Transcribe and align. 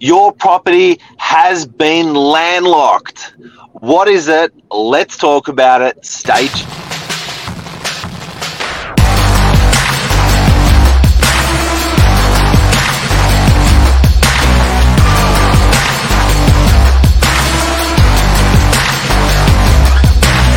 Your 0.00 0.32
property 0.32 1.00
has 1.16 1.66
been 1.66 2.14
landlocked. 2.14 3.34
What 3.72 4.08
is 4.08 4.28
it? 4.28 4.52
Let's 4.70 5.16
talk 5.16 5.48
about 5.48 5.80
it. 5.80 6.04
Stay 6.04 6.48
tuned. 6.48 6.70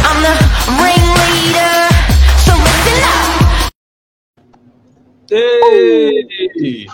I'm 0.03 0.21
the 0.21 0.35
ringleader, 0.83 1.89
so 2.43 2.53
listen 2.57 3.03
up. 3.05 3.71
Hey! 5.29 6.87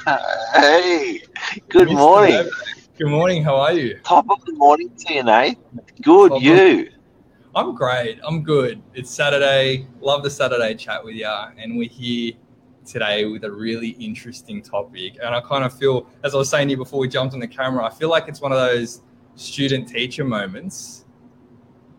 Hey, 0.53 1.21
good 1.69 1.87
Mr. 1.89 1.93
morning. 1.95 2.49
Good 2.97 3.07
morning. 3.07 3.43
How 3.43 3.55
are 3.55 3.73
you? 3.73 3.99
Top 4.03 4.25
of 4.29 4.43
the 4.45 4.53
morning 4.53 4.89
to 4.95 5.13
you, 5.13 5.23
Nate. 5.23 5.57
Good, 6.01 6.29
Top 6.29 6.37
of- 6.37 6.43
you. 6.43 6.89
I'm 7.55 7.73
great. 7.73 8.19
I'm 8.23 8.43
good. 8.43 8.81
It's 8.93 9.09
Saturday. 9.09 9.87
Love 10.01 10.23
the 10.23 10.29
Saturday 10.29 10.75
chat 10.75 11.03
with 11.03 11.15
you. 11.15 11.25
And 11.27 11.77
we're 11.77 11.87
here 11.89 12.33
today 12.85 13.25
with 13.25 13.45
a 13.45 13.51
really 13.51 13.89
interesting 13.91 14.61
topic. 14.61 15.17
And 15.23 15.33
I 15.33 15.39
kind 15.41 15.63
of 15.63 15.77
feel, 15.77 16.07
as 16.23 16.35
I 16.35 16.37
was 16.37 16.49
saying 16.49 16.67
to 16.67 16.71
you 16.71 16.77
before 16.77 16.99
we 16.99 17.07
jumped 17.07 17.33
on 17.33 17.39
the 17.39 17.47
camera, 17.47 17.85
I 17.85 17.89
feel 17.89 18.09
like 18.09 18.27
it's 18.27 18.41
one 18.41 18.51
of 18.51 18.57
those 18.57 19.01
student 19.35 19.87
teacher 19.87 20.25
moments. 20.25 21.05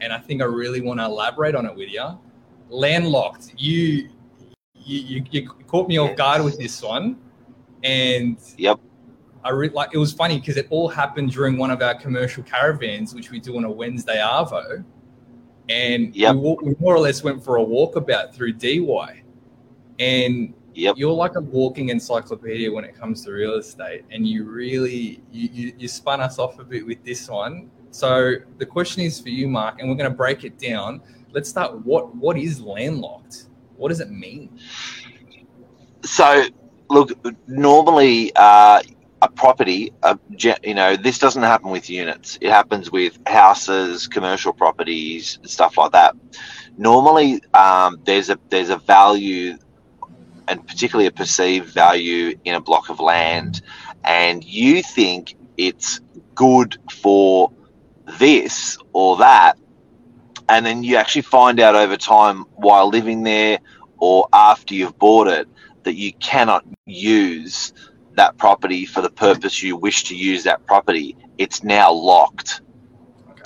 And 0.02 0.12
I 0.12 0.18
think 0.18 0.42
I 0.42 0.44
really 0.44 0.82
want 0.82 1.00
to 1.00 1.06
elaborate 1.06 1.54
on 1.54 1.64
it 1.64 1.74
with 1.74 1.88
you. 1.90 2.04
Landlocked. 2.68 3.54
You, 3.56 4.10
you, 4.74 5.00
you, 5.00 5.24
you 5.30 5.48
caught 5.66 5.88
me 5.88 5.98
off 5.98 6.16
guard 6.16 6.44
with 6.44 6.58
this 6.58 6.82
one. 6.82 7.16
And 7.82 8.36
Yep. 8.58 8.80
I 9.46 9.50
re- 9.50 9.68
like 9.68 9.90
it 9.92 9.98
was 9.98 10.12
funny 10.12 10.40
because 10.40 10.56
it 10.56 10.66
all 10.70 10.88
happened 10.88 11.30
during 11.30 11.56
one 11.56 11.70
of 11.70 11.80
our 11.80 11.94
commercial 11.94 12.42
caravans, 12.42 13.14
which 13.14 13.30
we 13.30 13.38
do 13.38 13.56
on 13.56 13.64
a 13.64 13.70
Wednesday 13.70 14.16
arvo, 14.18 14.84
and 15.68 16.14
Yep. 16.14 16.36
we, 16.36 16.56
we 16.62 16.74
more 16.80 16.94
or 16.94 16.98
less 16.98 17.22
went 17.22 17.44
for 17.44 17.58
a 17.58 17.64
walkabout 17.64 18.34
through 18.34 18.54
Dee 18.54 18.80
Why, 18.80 19.22
and 20.00 20.52
Yep. 20.74 20.96
you're 20.98 21.12
like 21.12 21.36
a 21.36 21.40
walking 21.40 21.90
encyclopedia 21.90 22.70
when 22.70 22.84
it 22.84 22.94
comes 22.94 23.24
to 23.24 23.30
real 23.30 23.54
estate, 23.54 24.02
and 24.10 24.26
you 24.26 24.44
really 24.44 25.22
you, 25.30 25.48
you, 25.52 25.72
you 25.78 25.88
spun 25.88 26.20
us 26.20 26.40
off 26.40 26.58
a 26.58 26.64
bit 26.64 26.84
with 26.84 27.02
this 27.04 27.28
one. 27.28 27.70
So 27.92 28.34
the 28.58 28.66
question 28.66 29.02
is 29.02 29.20
for 29.20 29.28
you, 29.30 29.48
Mark, 29.48 29.78
and 29.78 29.88
we're 29.88 29.96
going 29.96 30.10
to 30.10 30.16
break 30.16 30.42
it 30.44 30.58
down. 30.58 31.00
Let's 31.30 31.48
start. 31.48 31.84
What 31.86 32.14
what 32.16 32.36
is 32.36 32.60
landlocked? 32.60 33.46
What 33.76 33.90
does 33.90 34.00
it 34.00 34.10
mean? 34.10 34.58
So, 36.02 36.44
look, 36.90 37.10
normally 37.46 38.32
uh, 38.36 38.82
a 39.26 39.30
property, 39.32 39.92
a, 40.02 40.18
you 40.62 40.74
know, 40.74 40.96
this 40.96 41.18
doesn't 41.18 41.42
happen 41.42 41.70
with 41.70 41.90
units. 41.90 42.38
It 42.40 42.50
happens 42.50 42.90
with 42.90 43.18
houses, 43.26 44.06
commercial 44.06 44.52
properties, 44.52 45.38
stuff 45.42 45.76
like 45.76 45.92
that. 45.92 46.14
Normally, 46.78 47.40
um, 47.52 48.00
there's 48.04 48.30
a 48.30 48.38
there's 48.50 48.70
a 48.70 48.78
value, 48.78 49.58
and 50.48 50.66
particularly 50.66 51.06
a 51.06 51.10
perceived 51.10 51.68
value 51.68 52.38
in 52.44 52.54
a 52.54 52.60
block 52.60 52.88
of 52.88 53.00
land, 53.00 53.62
and 54.04 54.44
you 54.44 54.82
think 54.82 55.34
it's 55.56 56.00
good 56.34 56.78
for 56.90 57.50
this 58.18 58.78
or 58.92 59.16
that, 59.16 59.58
and 60.48 60.64
then 60.64 60.84
you 60.84 60.96
actually 60.96 61.22
find 61.22 61.58
out 61.58 61.74
over 61.74 61.96
time 61.96 62.44
while 62.54 62.88
living 62.88 63.24
there 63.24 63.58
or 63.98 64.28
after 64.32 64.74
you've 64.74 64.98
bought 64.98 65.26
it 65.26 65.48
that 65.82 65.94
you 65.94 66.12
cannot 66.14 66.64
use 66.84 67.72
that 68.16 68.36
property 68.38 68.84
for 68.84 69.02
the 69.02 69.10
purpose 69.10 69.62
you 69.62 69.76
wish 69.76 70.04
to 70.04 70.16
use 70.16 70.44
that 70.44 70.66
property. 70.66 71.16
It's 71.38 71.62
now 71.62 71.92
locked. 71.92 72.62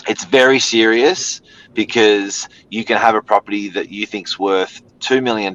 It's 0.08 0.24
very 0.24 0.58
serious 0.58 1.40
because 1.74 2.48
you 2.70 2.84
can 2.84 2.96
have 2.96 3.14
a 3.14 3.22
property 3.22 3.68
that 3.70 3.90
you 3.90 4.06
think's 4.06 4.38
worth 4.38 4.82
$2 5.00 5.22
million 5.22 5.54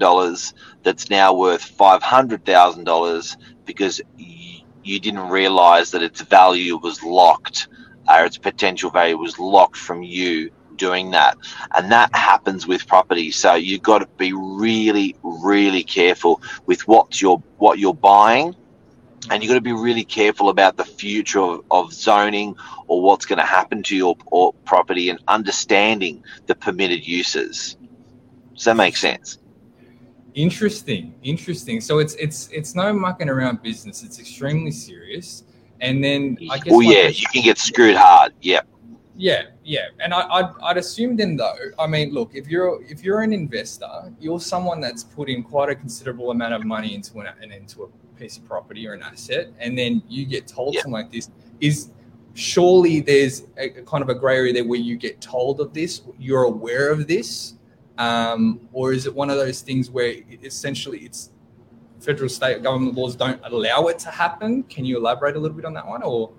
that's 0.83 1.09
now 1.09 1.33
worth 1.33 1.77
$500,000 1.77 3.37
because 3.65 4.01
you 4.17 4.99
didn't 4.99 5.29
realize 5.29 5.91
that 5.91 6.03
its 6.03 6.21
value 6.21 6.77
was 6.77 7.03
locked 7.03 7.67
or 8.09 8.25
its 8.25 8.37
potential 8.37 8.91
value 8.91 9.17
was 9.17 9.39
locked 9.39 9.77
from 9.77 10.03
you 10.03 10.51
doing 10.75 11.11
that 11.11 11.37
and 11.75 11.89
that 11.91 12.13
happens 12.13 12.67
with 12.67 12.85
property 12.85 13.31
so 13.31 13.55
you've 13.55 13.81
got 13.81 13.99
to 13.99 14.07
be 14.17 14.33
really 14.33 15.15
really 15.23 15.83
careful 15.83 16.41
with 16.65 16.85
what 16.85 17.21
you're 17.21 17.41
what 17.57 17.79
you're 17.79 17.93
buying 17.93 18.53
and 19.29 19.43
you've 19.43 19.49
got 19.49 19.55
to 19.55 19.61
be 19.61 19.73
really 19.73 20.03
careful 20.03 20.49
about 20.49 20.77
the 20.77 20.85
future 20.85 21.39
of, 21.39 21.63
of 21.71 21.93
zoning 21.93 22.55
or 22.87 23.01
what's 23.01 23.25
going 23.25 23.39
to 23.39 23.45
happen 23.45 23.83
to 23.83 23.95
your 23.95 24.15
or 24.27 24.53
property 24.65 25.09
and 25.09 25.19
understanding 25.27 26.23
the 26.47 26.55
permitted 26.55 27.07
uses 27.07 27.77
does 28.53 28.63
that 28.65 28.77
make 28.77 28.95
sense 28.95 29.39
Interesting, 30.35 31.15
interesting. 31.23 31.79
So 31.79 31.99
it's 31.99 32.13
it's 32.15 32.49
it's 32.51 32.75
no 32.75 32.91
mucking 32.91 33.29
around 33.29 33.63
business. 33.63 34.03
It's 34.03 34.19
extremely 34.19 34.71
serious. 34.71 35.45
And 35.79 36.03
then 36.03 36.37
I 36.51 36.57
guess 36.57 36.73
oh 36.73 36.81
yeah 36.81 37.03
question- 37.03 37.21
you 37.21 37.27
can 37.31 37.43
get 37.43 37.57
screwed 37.57 37.95
hard 37.95 38.33
yeah 38.41 38.59
yeah, 39.17 39.43
yeah. 39.63 39.87
And 39.99 40.13
I, 40.13 40.27
I'd, 40.29 40.51
I'd 40.61 40.77
assume 40.77 41.15
then 41.15 41.37
though. 41.37 41.55
I 41.79 41.87
mean, 41.87 42.13
look, 42.13 42.31
if 42.33 42.47
you're 42.49 42.83
if 42.83 43.01
you're 43.01 43.21
an 43.21 43.31
investor, 43.31 44.13
you're 44.19 44.41
someone 44.41 44.81
that's 44.81 45.05
put 45.05 45.29
in 45.29 45.41
quite 45.41 45.69
a 45.69 45.75
considerable 45.75 46.31
amount 46.31 46.53
of 46.53 46.65
money 46.65 46.93
into 46.93 47.19
an, 47.19 47.27
an 47.41 47.53
into 47.53 47.83
a 47.83 47.87
piece 48.15 48.37
of 48.37 48.45
property 48.45 48.87
or 48.87 48.93
an 48.93 49.03
asset, 49.03 49.49
and 49.59 49.77
then 49.77 50.01
you 50.07 50.25
get 50.25 50.47
told 50.47 50.73
Yeah. 50.73 50.81
something 50.81 50.93
like 50.93 51.11
this. 51.11 51.29
Is 51.59 51.89
surely 52.33 52.99
there's 53.01 53.43
a, 53.57 53.69
kind 53.69 54.01
of 54.03 54.09
a 54.09 54.15
grey 54.15 54.37
area 54.37 54.53
there 54.53 54.65
where 54.65 54.79
you 54.79 54.97
get 54.97 55.21
told 55.21 55.59
of 55.61 55.73
this, 55.73 56.01
you're 56.19 56.43
aware 56.43 56.91
of 56.91 57.07
this, 57.07 57.53
um, 57.97 58.59
or 58.73 58.91
is 58.93 59.05
it 59.05 59.13
one 59.15 59.29
of 59.29 59.37
those 59.37 59.61
things 59.61 59.89
where 59.89 60.07
it- 60.07 60.43
essentially 60.43 60.99
it's 60.99 61.31
federal 61.99 62.29
state 62.29 62.61
government 62.61 62.95
laws 62.95 63.15
don't 63.15 63.39
allow 63.45 63.87
it 63.87 63.97
to 63.99 64.09
happen? 64.09 64.63
Can 64.63 64.83
you 64.85 64.97
elaborate 64.97 65.35
a 65.35 65.39
little 65.39 65.55
bit 65.55 65.65
on 65.65 65.73
that 65.73 65.87
one, 65.87 66.03
or 66.03 66.31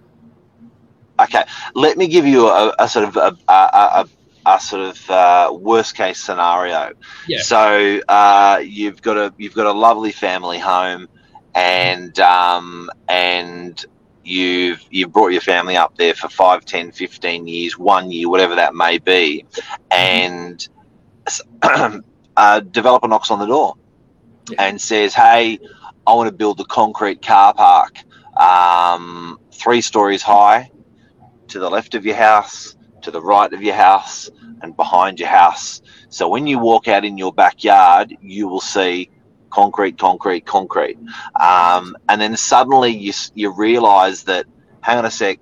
Okay, 1.18 1.44
let 1.74 1.96
me 1.96 2.08
give 2.08 2.26
you 2.26 2.46
a, 2.48 2.74
a 2.78 2.86
sort 2.88 3.06
of 3.08 3.16
a, 3.16 3.34
a, 3.48 3.52
a, 3.54 4.08
a 4.44 4.60
sort 4.60 4.82
of 4.82 5.10
uh, 5.10 5.50
worst 5.58 5.96
case 5.96 6.18
scenario. 6.22 6.92
Yeah. 7.26 7.40
So 7.40 8.00
uh, 8.06 8.60
you've 8.62 9.00
got 9.00 9.16
a 9.16 9.32
you've 9.38 9.54
got 9.54 9.66
a 9.66 9.72
lovely 9.72 10.12
family 10.12 10.58
home, 10.58 11.08
and 11.56 12.18
um, 12.20 12.90
and 13.08 13.84
you've 14.24 14.82
you've 14.90 15.12
brought 15.12 15.32
your 15.32 15.42
family 15.42 15.76
up 15.76 15.96
there 15.98 16.14
for 16.14 16.30
5, 16.30 16.66
10, 16.66 16.92
15 16.92 17.48
years, 17.48 17.78
one 17.78 18.12
year, 18.12 18.30
whatever 18.30 18.56
that 18.56 18.76
may 18.76 18.98
be, 18.98 19.46
and 19.92 20.68
a 22.36 22.62
developer 22.70 23.08
knocks 23.08 23.32
on 23.32 23.40
the 23.40 23.46
door 23.46 23.74
Yeah. 24.50 24.58
and 24.60 24.80
says, 24.80 25.14
"Hey, 25.14 25.60
I 26.06 26.14
want 26.14 26.28
to 26.28 26.34
build 26.36 26.60
a 26.60 26.64
concrete 26.66 27.22
car 27.22 27.54
park, 27.54 27.98
um, 28.38 29.38
three 29.52 29.82
stories 29.82 30.22
high." 30.22 30.68
to 31.48 31.58
the 31.58 31.70
left 31.70 31.94
of 31.94 32.04
your 32.06 32.16
house, 32.16 32.76
to 33.02 33.10
the 33.10 33.22
right 33.22 33.52
of 33.52 33.62
your 33.62 33.74
house, 33.74 34.30
and 34.62 34.76
behind 34.76 35.20
your 35.20 35.28
house. 35.28 35.82
So 36.10 36.28
when 36.28 36.46
you 36.46 36.58
walk 36.58 36.88
out 36.88 37.04
in 37.04 37.18
your 37.18 37.32
backyard, 37.32 38.16
you 38.20 38.48
will 38.48 38.60
see 38.62 39.10
concrete, 39.56 39.96
concrete, 39.98 40.44
concrete. 40.44 40.98
Um, 41.40 41.96
and 42.10 42.20
then 42.20 42.36
suddenly 42.36 42.90
you, 42.90 43.14
you 43.34 43.50
realize 43.50 44.24
that, 44.24 44.44
hang 44.82 44.98
on 44.98 45.06
a 45.06 45.10
sec, 45.10 45.38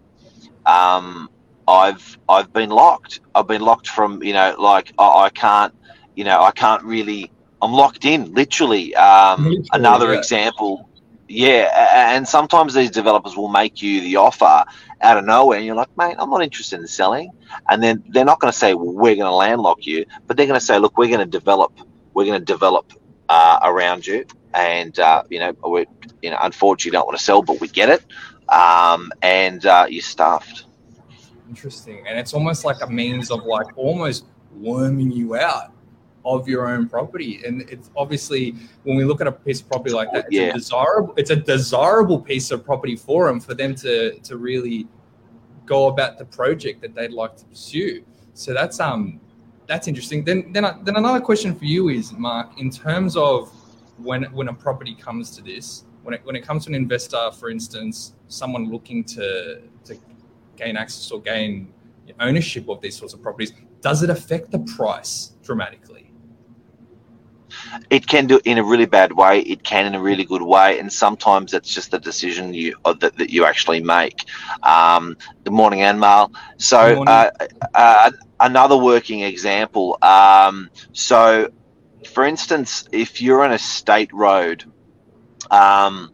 um, 0.65 1.29
I've, 1.67 2.17
I've 2.29 2.53
been 2.53 2.71
locked. 2.71 3.21
I've 3.35 3.49
been 3.49 3.63
locked 3.63 3.89
from, 3.89 4.23
you 4.23 4.33
know, 4.33 4.55
like 4.57 4.93
I, 5.01 5.25
I 5.27 5.31
can't, 5.31 5.75
you 6.15 6.23
know, 6.23 6.41
I 6.41 6.53
can't 6.53 6.85
really, 6.85 7.33
I'm 7.61 7.73
locked 7.73 8.05
in, 8.05 8.33
literally. 8.35 8.95
Um, 8.95 9.45
Literally, 9.45 9.69
another 9.73 10.13
yeah. 10.13 10.19
example. 10.21 10.89
Yeah, 11.27 12.15
and 12.15 12.29
sometimes 12.29 12.75
these 12.75 12.93
developers 12.93 13.35
will 13.37 13.49
make 13.49 13.83
you 13.83 14.01
the 14.03 14.17
offer 14.17 14.65
out 15.01 15.17
of 15.17 15.25
nowhere, 15.25 15.57
and 15.59 15.67
you're 15.67 15.75
like, 15.75 15.97
mate, 15.97 16.15
I'm 16.21 16.31
not 16.31 16.43
interested 16.43 16.79
in 16.79 16.87
selling. 16.87 17.31
And 17.69 17.83
then 17.83 18.05
they're 18.11 18.31
not 18.33 18.39
going 18.39 18.53
to 18.53 18.59
say, 18.59 18.75
well, 18.75 18.93
we're 18.93 19.17
going 19.17 19.31
to 19.35 19.35
landlock 19.35 19.87
you, 19.87 20.07
but 20.27 20.37
they're 20.37 20.47
going 20.47 20.61
to 20.61 20.65
say, 20.65 20.79
look, 20.79 20.97
we're 20.99 21.09
going 21.09 21.27
to 21.29 21.39
develop, 21.41 21.73
we're 22.13 22.27
going 22.27 22.39
to 22.39 22.45
develop 22.45 22.93
uh, 23.29 23.59
around 23.63 24.07
you, 24.07 24.25
and 24.55 24.99
uh, 24.99 25.23
you 25.31 25.41
know, 25.41 25.55
we, 25.69 25.87
you 26.23 26.31
know, 26.31 26.39
unfortunately, 26.41 26.97
don't 26.97 27.07
want 27.07 27.19
to 27.19 27.25
sell, 27.25 27.43
but 27.43 27.61
we 27.61 27.69
get 27.69 27.89
it, 27.89 28.05
um, 28.53 29.13
and 29.23 29.67
uh, 29.67 29.87
you're 29.89 30.03
stuffed. 30.03 30.65
Interesting. 31.49 32.05
And 32.09 32.19
it's 32.19 32.35
almost 32.35 32.65
like 32.65 32.83
a 32.83 32.87
means 32.87 33.31
of 33.31 33.45
like 33.45 33.67
almost 33.77 34.27
worming 34.57 35.11
you 35.13 35.37
out 35.37 35.73
of 36.25 36.49
your 36.49 36.69
own 36.69 36.89
property. 36.89 37.43
And 37.45 37.63
it's 37.63 37.91
obviously 37.97 38.55
when 38.85 38.97
we 38.97 39.05
look 39.05 39.21
at 39.21 39.27
a 39.27 39.33
piece 39.33 39.61
of 39.61 39.69
property 39.69 39.95
like 39.95 40.11
that, 40.13 40.27
it's 40.27 40.35
Yeah. 40.35 40.43
a 40.49 40.53
desirable 40.55 41.15
it's 41.17 41.31
a 41.31 41.37
desirable 41.37 42.21
piece 42.21 42.51
of 42.51 42.65
property 42.65 42.97
for 42.97 43.27
them 43.27 43.41
for 43.41 43.55
them 43.55 43.75
to 43.77 44.19
to 44.21 44.37
really 44.37 44.87
go 45.67 45.89
about 45.89 46.19
the 46.19 46.25
project 46.25 46.81
that 46.83 46.95
they'd 46.95 47.13
like 47.13 47.37
to 47.37 47.45
pursue. 47.45 48.03
So 48.33 48.55
that's 48.55 48.81
um 48.81 49.21
that's 49.67 49.89
interesting. 49.89 50.25
Then 50.25 50.53
then 50.53 50.65
I- 50.65 50.79
then 50.83 50.97
another 50.97 51.21
question 51.21 51.55
for 51.55 51.65
you 51.65 51.89
is 51.89 52.13
Mark 52.13 52.59
in 52.61 52.71
terms 52.71 53.17
of 53.17 53.51
when 53.99 54.25
when 54.25 54.49
a 54.49 54.55
property 54.55 54.95
comes 54.95 55.31
to 55.37 55.43
this 55.43 55.85
when 56.03 56.15
it 56.15 56.21
when 56.25 56.37
it 56.37 56.43
comes 56.43 56.65
to 56.65 56.71
an 56.71 56.75
investor, 56.75 57.31
for 57.33 57.49
instance, 57.51 58.15
someone 58.29 58.71
looking 58.71 59.05
to 59.05 59.61
to 59.85 59.97
gain 60.57 60.77
access 60.77 61.11
or 61.11 61.21
gain 61.21 61.73
ownership 62.21 62.69
of 62.69 62.81
these 62.81 62.97
sorts 62.97 63.15
of 63.15 63.23
properties, 63.23 63.53
does 63.81 64.03
it 64.03 64.11
affect 64.11 64.51
the 64.51 64.59
price 64.77 65.33
dramatically? 65.43 66.11
It 67.91 68.07
can 68.07 68.27
do 68.27 68.41
in 68.45 68.59
a 68.59 68.65
really 68.65 68.87
bad 68.87 69.13
way. 69.13 69.41
It 69.41 69.63
can 69.63 69.87
in 69.87 69.95
a 69.95 70.01
really 70.01 70.25
good 70.25 70.43
way. 70.43 70.79
And 70.79 70.93
sometimes 70.93 71.55
it's 71.55 71.73
just 71.73 71.91
the 71.91 71.99
decision 71.99 72.55
you 72.55 72.77
uh, 72.85 72.95
that, 72.95 73.17
that 73.17 73.31
you 73.31 73.45
actually 73.45 73.83
make. 73.83 74.25
Um, 74.63 75.17
good 75.45 75.53
morning 75.53 75.83
anmal 75.83 76.33
so 76.59 76.95
morning. 76.95 77.09
uh, 77.09 77.31
uh, 77.75 78.11
another 78.41 78.77
working 78.77 79.21
example. 79.21 79.99
Um, 80.03 80.71
so 80.93 81.51
for 82.13 82.25
instance 82.25 82.87
if 82.93 83.21
you're 83.23 83.43
on 83.43 83.53
a 83.53 83.59
state 83.59 84.13
road 84.13 84.65
um, 85.51 86.11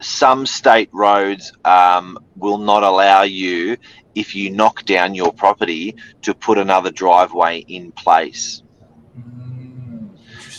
some 0.00 0.46
state 0.46 0.90
roads 0.92 1.52
um, 1.64 2.18
will 2.36 2.58
not 2.58 2.82
allow 2.82 3.22
you 3.22 3.76
if 4.14 4.34
you 4.34 4.50
knock 4.50 4.84
down 4.84 5.14
your 5.14 5.32
property 5.32 5.96
to 6.22 6.34
put 6.34 6.58
another 6.58 6.90
driveway 6.90 7.58
in 7.58 7.92
place. 7.92 8.62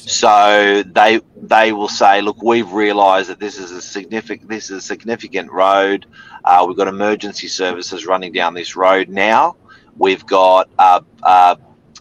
So 0.09 0.81
they 0.87 1.21
they 1.37 1.71
will 1.71 1.87
say, 1.87 2.21
look, 2.21 2.41
we've 2.41 2.71
realised 2.71 3.29
that 3.29 3.39
this 3.39 3.59
is 3.59 3.69
a 3.69 3.81
significant 3.81 4.49
this 4.49 4.71
is 4.71 4.77
a 4.77 4.81
significant 4.81 5.51
road. 5.51 6.07
Uh, 6.43 6.65
we've 6.67 6.75
got 6.77 6.87
emergency 6.87 7.47
services 7.47 8.07
running 8.07 8.31
down 8.31 8.55
this 8.55 8.75
road 8.75 9.07
now. 9.09 9.55
We've 9.97 10.25
got 10.25 10.67
a 10.79 11.03
a, 11.21 11.57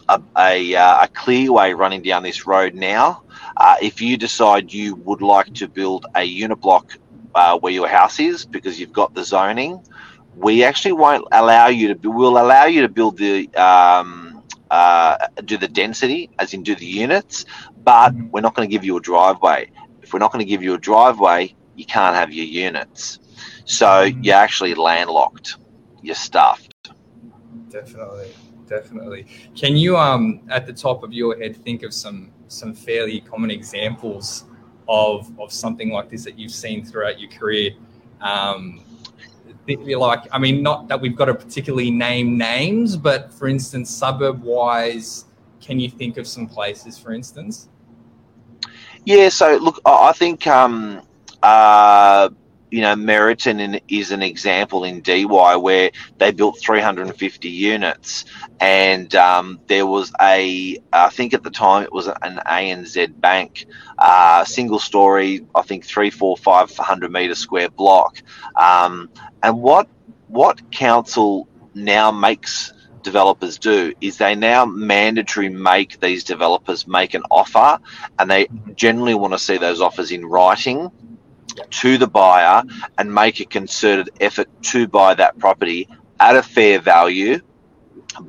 a, 0.09 0.21
a, 0.37 0.75
uh, 0.75 1.03
a 1.03 1.07
clearway 1.09 1.77
running 1.77 2.01
down 2.01 2.23
this 2.23 2.47
road 2.47 2.73
now. 2.73 3.21
Uh, 3.55 3.75
if 3.79 4.01
you 4.01 4.17
decide 4.17 4.73
you 4.73 4.95
would 4.95 5.21
like 5.21 5.53
to 5.53 5.67
build 5.67 6.07
a 6.15 6.23
unit 6.23 6.59
block 6.59 6.97
uh, 7.35 7.59
where 7.59 7.73
your 7.73 7.87
house 7.87 8.19
is 8.19 8.43
because 8.43 8.79
you've 8.79 8.93
got 8.93 9.13
the 9.13 9.23
zoning, 9.23 9.79
we 10.35 10.63
actually 10.63 10.93
won't 10.93 11.27
allow 11.31 11.67
you 11.67 11.93
to. 11.93 12.09
We'll 12.09 12.39
allow 12.39 12.65
you 12.65 12.81
to 12.81 12.89
build 12.89 13.17
the 13.17 13.47
um, 13.55 14.28
uh, 14.71 15.17
do 15.45 15.57
the 15.57 15.67
density, 15.67 16.29
as 16.39 16.53
in 16.53 16.63
do 16.63 16.75
the 16.75 16.85
units, 16.85 17.45
but 17.83 18.13
Mhm. 18.15 18.31
we're 18.31 18.41
not 18.41 18.55
going 18.55 18.67
to 18.67 18.71
give 18.71 18.83
you 18.83 18.97
a 18.97 19.01
driveway. 19.01 19.69
If 20.01 20.13
we're 20.13 20.19
not 20.19 20.31
going 20.31 20.43
to 20.45 20.49
give 20.49 20.63
you 20.63 20.73
a 20.73 20.77
driveway, 20.77 21.55
you 21.75 21.85
can't 21.85 22.15
have 22.15 22.31
your 22.31 22.45
units. 22.45 23.19
So 23.65 23.87
Mhm. 23.87 24.23
you're 24.23 24.35
actually 24.35 24.75
landlocked. 24.75 25.57
You're 26.01 26.15
stuffed. 26.15 26.91
Definitely, 27.69 28.31
definitely. 28.67 29.27
Can 29.55 29.75
you, 29.75 29.97
um, 29.97 30.41
at 30.49 30.65
the 30.65 30.73
top 30.73 31.03
of 31.03 31.13
your 31.13 31.37
head, 31.37 31.55
think 31.55 31.83
of 31.83 31.93
some 31.93 32.31
some 32.47 32.73
fairly 32.73 33.21
common 33.21 33.51
examples 33.51 34.45
of 34.87 35.31
of 35.39 35.51
something 35.53 35.91
like 35.91 36.09
this 36.09 36.23
that 36.23 36.37
you've 36.39 36.51
seen 36.51 36.83
throughout 36.83 37.19
your 37.19 37.29
career? 37.29 37.71
Um, 38.21 38.81
like, 39.77 40.23
I 40.31 40.39
mean, 40.39 40.61
not 40.61 40.87
that 40.87 40.99
we've 40.99 41.15
got 41.15 41.25
to 41.25 41.35
particularly 41.35 41.91
name 41.91 42.37
names, 42.37 42.95
but 42.95 43.33
for 43.33 43.47
instance, 43.47 43.89
suburb 43.89 44.41
wise, 44.43 45.25
can 45.61 45.79
you 45.79 45.89
think 45.89 46.17
of 46.17 46.27
some 46.27 46.47
places, 46.47 46.97
for 46.97 47.13
instance? 47.13 47.69
Yeah. 49.05 49.29
So 49.29 49.57
look, 49.57 49.81
I 49.85 50.11
think 50.13 50.47
um, 50.47 51.01
uh, 51.43 52.29
you 52.71 52.81
know 52.81 52.95
Meriton 52.95 53.79
is 53.87 54.11
an 54.11 54.21
example 54.21 54.83
in 54.83 55.01
Dee 55.01 55.25
Why 55.25 55.55
where 55.55 55.91
they 56.17 56.31
built 56.31 56.59
350 56.59 57.49
units, 57.49 58.25
and 58.59 59.13
um, 59.15 59.59
there 59.67 59.85
was 59.85 60.11
a 60.21 60.77
I 60.93 61.09
think 61.09 61.33
at 61.33 61.43
the 61.43 61.49
time 61.49 61.83
it 61.83 61.93
was 61.93 62.07
an 62.07 62.41
ANZ 62.45 63.19
Bank, 63.19 63.65
uh, 63.97 64.45
single 64.45 64.79
story, 64.79 65.45
I 65.55 65.61
think 65.63 65.85
three, 65.85 66.09
four, 66.09 66.37
five 66.37 66.75
hundred 66.77 67.11
meter 67.11 67.35
square 67.35 67.69
block, 67.69 68.21
um, 68.55 69.09
and 69.41 69.61
what 69.61 69.87
what 70.27 70.71
council 70.71 71.47
now 71.73 72.11
makes 72.11 72.73
developers 73.01 73.57
do 73.57 73.93
is 74.01 74.17
they 74.17 74.35
now 74.35 74.65
mandatory 74.65 75.49
make 75.49 75.99
these 76.01 76.23
developers 76.23 76.85
make 76.85 77.13
an 77.13 77.23
offer 77.31 77.79
and 78.17 78.29
they 78.29 78.47
generally 78.75 79.15
want 79.15 79.33
to 79.33 79.39
see 79.39 79.57
those 79.57 79.79
offers 79.81 80.11
in 80.11 80.25
writing 80.25 80.91
to 81.71 81.97
the 81.97 82.07
buyer 82.07 82.63
and 82.97 83.13
make 83.13 83.39
a 83.39 83.45
concerted 83.45 84.09
effort 84.19 84.47
to 84.63 84.87
buy 84.87 85.13
that 85.15 85.37
property 85.39 85.87
at 86.19 86.35
a 86.35 86.43
fair 86.43 86.79
value 86.79 87.39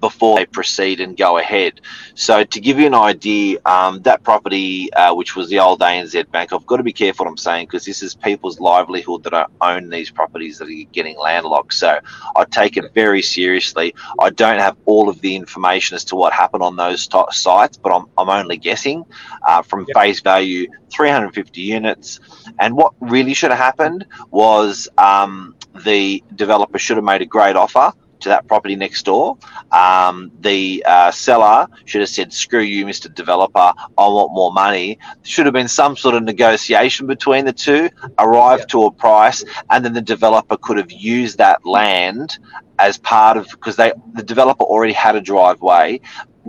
before 0.01 0.39
they 0.39 0.47
proceed 0.47 1.01
and 1.01 1.17
go 1.17 1.39
ahead. 1.39 1.81
So, 2.15 2.45
to 2.45 2.61
give 2.61 2.79
you 2.79 2.87
an 2.87 2.95
idea, 2.95 3.59
um, 3.65 4.03
that 4.03 4.23
property, 4.23 4.93
uh, 4.95 5.15
which 5.15 5.37
was 5.37 5.49
the 5.49 5.61
old 5.61 5.81
ANZ 5.81 6.31
Bank, 6.31 6.53
I've 6.53 6.67
got 6.67 6.79
to 6.79 6.83
be 6.83 6.93
careful 6.93 7.25
what 7.27 7.31
I'm 7.31 7.37
saying 7.39 7.67
because 7.67 7.85
this 7.85 8.03
is 8.03 8.15
people's 8.15 8.61
livelihood 8.61 9.25
that 9.25 9.35
own 9.61 9.91
these 9.91 10.11
properties 10.11 10.59
that 10.59 10.69
are 10.69 10.87
getting 10.93 11.19
landlocked. 11.19 11.75
So, 11.75 11.99
I 12.37 12.45
take 12.51 12.77
it 12.77 12.87
very 12.95 13.23
seriously. 13.23 13.95
I 14.21 14.31
don't 14.31 14.61
have 14.61 14.77
all 14.87 15.09
of 15.09 15.21
the 15.21 15.37
information 15.37 15.97
as 15.97 16.05
to 16.07 16.17
what 16.17 16.33
happened 16.33 16.63
on 16.63 16.77
those 16.77 17.07
t- 17.09 17.23
sites, 17.33 17.79
but 17.83 17.95
I'm, 17.95 18.07
I'm 18.19 18.29
only 18.31 18.59
guessing 18.59 19.05
uh, 19.47 19.63
from 19.63 19.87
Yep. 19.87 19.95
face 19.95 20.21
value 20.21 20.69
350 20.95 21.61
units. 21.61 22.21
And 22.61 22.77
what 22.77 22.95
really 23.01 23.35
should 23.35 23.51
have 23.51 23.59
happened 23.59 24.07
was 24.31 24.89
um, 24.99 25.55
the 25.85 26.25
developer 26.35 26.79
should 26.79 26.97
have 26.97 27.05
made 27.05 27.23
a 27.23 27.27
great 27.27 27.57
offer 27.57 27.93
to 28.21 28.29
that 28.31 28.47
property 28.47 28.77
next 28.77 29.05
door. 29.05 29.37
Um, 29.73 30.31
the 30.41 30.85
uh, 30.87 31.11
seller 31.11 31.67
should 31.85 32.01
have 32.01 32.11
said, 32.11 32.33
"Screw 32.33 32.61
you, 32.63 32.85
Mr. 32.87 33.13
Developer. 33.15 33.73
I 33.99 34.09
want 34.09 34.33
more 34.33 34.53
money." 34.53 34.99
Should 35.23 35.47
have 35.47 35.55
been 35.55 35.69
some 35.69 35.97
sort 35.97 36.15
of 36.15 36.23
negotiation 36.23 37.07
between 37.07 37.45
the 37.45 37.53
two, 37.53 37.91
arrive 38.19 38.61
Yeah. 38.61 38.67
to 38.67 38.85
a 38.85 38.91
price, 38.93 39.45
and 39.71 39.85
then 39.85 39.93
the 39.93 40.01
developer 40.03 40.57
could 40.57 40.79
have 40.79 40.93
used 40.93 41.39
that 41.39 41.65
land 41.67 42.39
as 42.79 42.97
part 42.99 43.37
of 43.37 43.47
because 43.51 43.77
they 43.77 43.93
the 44.15 44.23
developer 44.23 44.65
already 44.65 44.93
had 44.95 45.15
a 45.15 45.21
driveway 45.21 46.01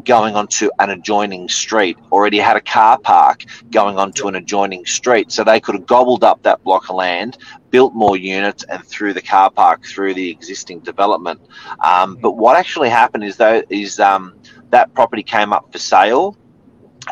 going 0.03 0.35
onto 0.35 0.69
an 0.79 0.89
adjoining 0.89 1.49
street, 1.49 1.97
already 2.11 2.37
had 2.37 2.55
a 2.55 2.61
car 2.61 2.97
park 2.97 3.43
going 3.71 3.97
onto 3.97 4.27
an 4.27 4.35
adjoining 4.35 4.85
street, 4.85 5.31
so 5.31 5.43
they 5.43 5.59
could 5.59 5.75
have 5.75 5.85
gobbled 5.85 6.23
up 6.23 6.41
that 6.43 6.63
block 6.63 6.89
of 6.89 6.95
land, 6.95 7.37
built 7.69 7.93
more 7.93 8.17
units, 8.17 8.63
and 8.63 8.83
through 8.85 9.13
the 9.13 9.21
car 9.21 9.51
park 9.51 9.85
through 9.85 10.13
the 10.13 10.29
existing 10.29 10.79
development. 10.79 11.41
Um, 11.79 12.15
but 12.15 12.31
what 12.37 12.57
actually 12.57 12.89
happened 12.89 13.23
is 13.23 13.37
though 13.37 13.61
is 13.69 13.99
um, 13.99 14.35
that 14.69 14.93
property 14.93 15.23
came 15.23 15.53
up 15.53 15.71
for 15.71 15.79
sale, 15.79 16.37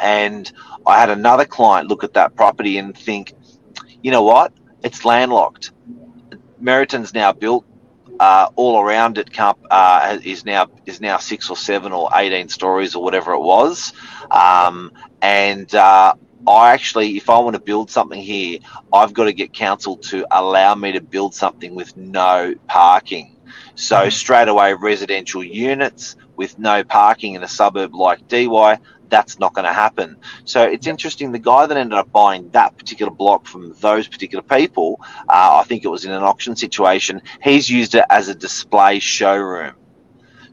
and 0.02 0.52
I 0.86 1.00
had 1.00 1.10
another 1.10 1.46
client 1.46 1.90
look 1.90 2.04
at 2.04 2.14
that 2.14 2.36
property 2.36 2.78
and 2.78 2.98
think, 2.98 3.34
you 4.02 4.12
know 4.12 4.24
what, 4.24 4.54
it's 4.84 5.04
landlocked. 5.04 5.72
Meriton's 6.60 7.14
now 7.14 7.32
built. 7.32 7.66
Uh, 8.20 8.50
all 8.56 8.82
around 8.82 9.18
it 9.18 9.32
can't, 9.32 9.58
uh, 9.72 10.18
is 10.24 10.44
now 10.46 10.68
is 10.86 11.00
now 11.00 11.18
six 11.18 11.50
or 11.50 11.56
seven 11.56 11.94
or 11.94 12.10
eighteen 12.14 12.50
stories 12.50 12.94
or 12.96 13.02
whatever 13.04 13.32
it 13.34 13.40
was, 13.40 13.94
um, 14.32 14.92
and 15.22 15.74
uh, 15.74 16.14
I 16.48 16.72
actually, 16.72 17.18
if 17.18 17.30
I 17.30 17.40
want 17.40 17.56
to 17.56 17.62
build 17.62 17.90
something 17.92 18.20
here, 18.22 18.60
I've 18.92 19.14
got 19.14 19.26
to 19.26 19.34
get 19.34 19.54
council 19.54 19.98
to 19.98 20.26
allow 20.32 20.76
me 20.76 20.94
to 20.94 21.02
build 21.02 21.36
something 21.36 21.76
with 21.76 21.96
no 21.96 22.56
parking. 22.68 23.36
So 23.76 24.10
straight 24.10 24.48
away, 24.48 24.74
residential 24.74 25.44
units 25.44 26.16
with 26.36 26.58
no 26.60 26.84
parking 26.84 27.34
in 27.36 27.44
a 27.44 27.48
suburb 27.48 27.94
like 27.94 28.28
Dee 28.28 28.48
Why, 28.48 28.80
that's 29.10 29.40
not 29.40 29.54
going 29.54 29.66
to 29.66 29.74
happen. 29.74 30.18
So 30.46 30.64
it's 30.64 30.88
interesting. 30.88 31.32
The 31.32 31.40
guy 31.40 31.66
that 31.66 31.76
ended 31.76 31.98
up 31.98 32.12
buying 32.12 32.50
that 32.52 32.78
particular 32.78 33.12
block 33.12 33.46
from 33.46 33.74
those 33.80 34.08
particular 34.08 34.44
people, 34.44 35.00
uh, 35.28 35.60
I 35.62 35.64
think 35.64 35.84
it 35.84 35.90
was 35.90 36.06
in 36.06 36.12
an 36.12 36.24
auction 36.24 36.56
situation. 36.56 37.22
He's 37.42 37.70
used 37.70 37.96
it 37.96 38.06
as 38.10 38.28
a 38.28 38.36
display 38.36 39.00
showroom. 39.00 39.76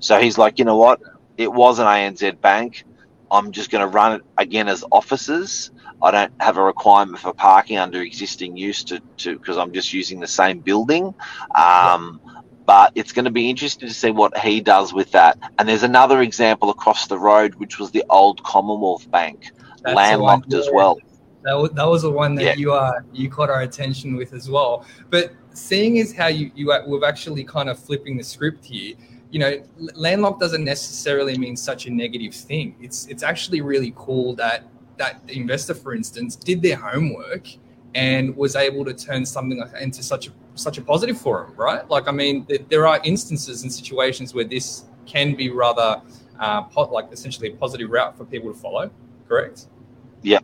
So 0.00 0.20
he's 0.20 0.38
like, 0.38 0.58
you 0.58 0.64
know 0.64 0.76
what? 0.76 1.00
It 1.36 1.52
was 1.52 1.78
an 1.78 1.86
ANZ 1.86 2.40
Bank. 2.40 2.84
I'm 3.30 3.52
just 3.52 3.70
going 3.70 3.82
to 3.82 3.88
run 3.88 4.12
it 4.16 4.22
again 4.38 4.68
as 4.68 4.84
offices. 4.90 5.70
I 6.02 6.10
don't 6.10 6.32
have 6.40 6.58
a 6.58 6.62
requirement 6.62 7.18
for 7.18 7.32
parking 7.32 7.78
under 7.78 8.00
existing 8.02 8.56
use 8.56 8.84
to 8.84 9.00
because 9.16 9.56
I'm 9.56 9.72
just 9.72 9.92
using 9.92 10.20
the 10.20 10.26
same 10.26 10.60
building. 10.60 11.14
Um, 11.54 12.20
but 12.66 12.92
it's 12.94 13.12
going 13.12 13.24
to 13.24 13.30
be 13.30 13.48
interesting 13.48 13.88
to 13.88 13.94
see 13.94 14.10
what 14.10 14.36
he 14.38 14.60
does 14.60 14.92
with 14.92 15.12
that. 15.12 15.38
And 15.58 15.68
there's 15.68 15.84
another 15.84 16.20
example 16.20 16.68
across 16.70 17.06
the 17.06 17.18
road, 17.18 17.54
which 17.54 17.78
was 17.78 17.92
the 17.92 18.04
old 18.10 18.42
Commonwealth 18.42 19.10
Bank, 19.10 19.50
That's 19.82 19.94
landlocked 19.94 20.52
as 20.52 20.68
well. 20.72 20.98
That 21.44 21.54
was, 21.54 21.70
that 21.70 21.84
was 21.84 22.02
the 22.02 22.10
one 22.10 22.34
that 22.34 22.42
Yeah. 22.44 22.54
you 22.54 22.72
uh, 22.72 23.00
you 23.12 23.30
caught 23.30 23.50
our 23.50 23.60
attention 23.60 24.16
with 24.16 24.32
as 24.32 24.50
well. 24.50 24.84
But 25.10 25.32
seeing 25.54 25.98
as 26.00 26.12
how 26.12 26.26
you 26.26 26.50
you 26.56 26.74
we've 26.88 27.04
actually 27.04 27.44
kind 27.44 27.68
of 27.68 27.78
flipping 27.78 28.16
the 28.16 28.24
script 28.24 28.64
here, 28.64 28.94
you 29.30 29.38
know, 29.38 29.62
landlocked 29.94 30.40
doesn't 30.40 30.64
necessarily 30.64 31.38
mean 31.38 31.56
such 31.56 31.86
a 31.86 31.90
negative 31.90 32.34
thing. 32.34 32.74
It's 32.80 33.06
it's 33.06 33.22
actually 33.22 33.60
really 33.60 33.92
cool 33.94 34.34
that 34.36 34.64
that 34.96 35.20
investor, 35.28 35.74
for 35.74 35.94
instance, 35.94 36.34
did 36.34 36.62
their 36.62 36.76
homework 36.76 37.46
and 37.94 38.36
was 38.36 38.56
able 38.56 38.84
to 38.84 38.92
turn 38.92 39.24
something 39.24 39.58
like 39.58 39.80
into 39.80 40.02
such 40.02 40.26
a 40.26 40.30
such 40.56 40.78
a 40.78 40.82
positive 40.82 41.20
for 41.20 41.46
them, 41.46 41.54
right? 41.56 41.88
Like, 41.88 42.08
I 42.08 42.12
mean, 42.12 42.44
th- 42.46 42.62
there 42.68 42.86
are 42.86 43.00
instances 43.04 43.62
and 43.62 43.72
situations 43.72 44.34
where 44.34 44.44
this 44.44 44.84
can 45.06 45.34
be 45.36 45.50
rather 45.50 46.02
uh, 46.40 46.62
po- 46.62 46.90
like 46.92 47.06
essentially 47.12 47.52
a 47.52 47.56
positive 47.56 47.90
route 47.90 48.16
for 48.16 48.24
people 48.24 48.52
to 48.52 48.58
follow. 48.58 48.90
Correct. 49.28 49.66
Yeah, 50.22 50.40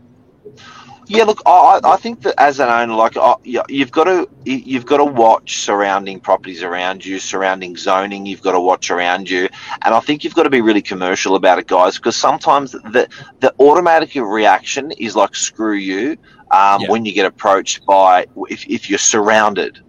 Yeah, 1.09 1.25
look, 1.25 1.42
I, 1.47 1.81
I 1.83 1.97
think 1.97 2.23
that 2.23 2.35
as 2.38 2.61
an 2.61 2.69
owner, 2.69 2.95
like 2.95 3.16
I, 3.16 3.35
you've 3.45 3.90
got 3.90 4.04
to 4.04 4.28
you've 4.45 4.87
got 4.87 4.99
to 4.99 5.04
watch 5.04 5.59
surrounding 5.59 6.21
properties 6.21 6.62
around 6.62 7.04
you, 7.04 7.19
surrounding 7.19 7.76
zoning. 7.76 8.25
You've 8.26 8.42
got 8.42 8.52
to 8.52 8.61
watch 8.61 8.90
around 8.90 9.28
you, 9.28 9.49
and 9.85 9.95
I 9.95 10.00
think 10.00 10.23
you've 10.25 10.35
got 10.35 10.45
to 10.45 10.50
be 10.50 10.61
really 10.61 10.83
commercial 10.83 11.35
about 11.37 11.59
it, 11.59 11.66
guys, 11.66 11.97
because 11.97 12.16
sometimes 12.16 12.73
the 12.73 13.09
the 13.40 13.52
automatic 13.59 14.14
reaction 14.14 14.92
is 14.92 15.16
like 15.16 15.35
screw 15.35 15.75
you 15.75 16.16
um, 16.52 16.83
Yeah. 16.83 16.90
when 16.90 17.04
you 17.04 17.12
get 17.12 17.26
approached 17.26 17.85
by 17.87 18.26
if, 18.49 18.66
if 18.69 18.88
you're 18.88 18.99
surrounded 18.99 19.81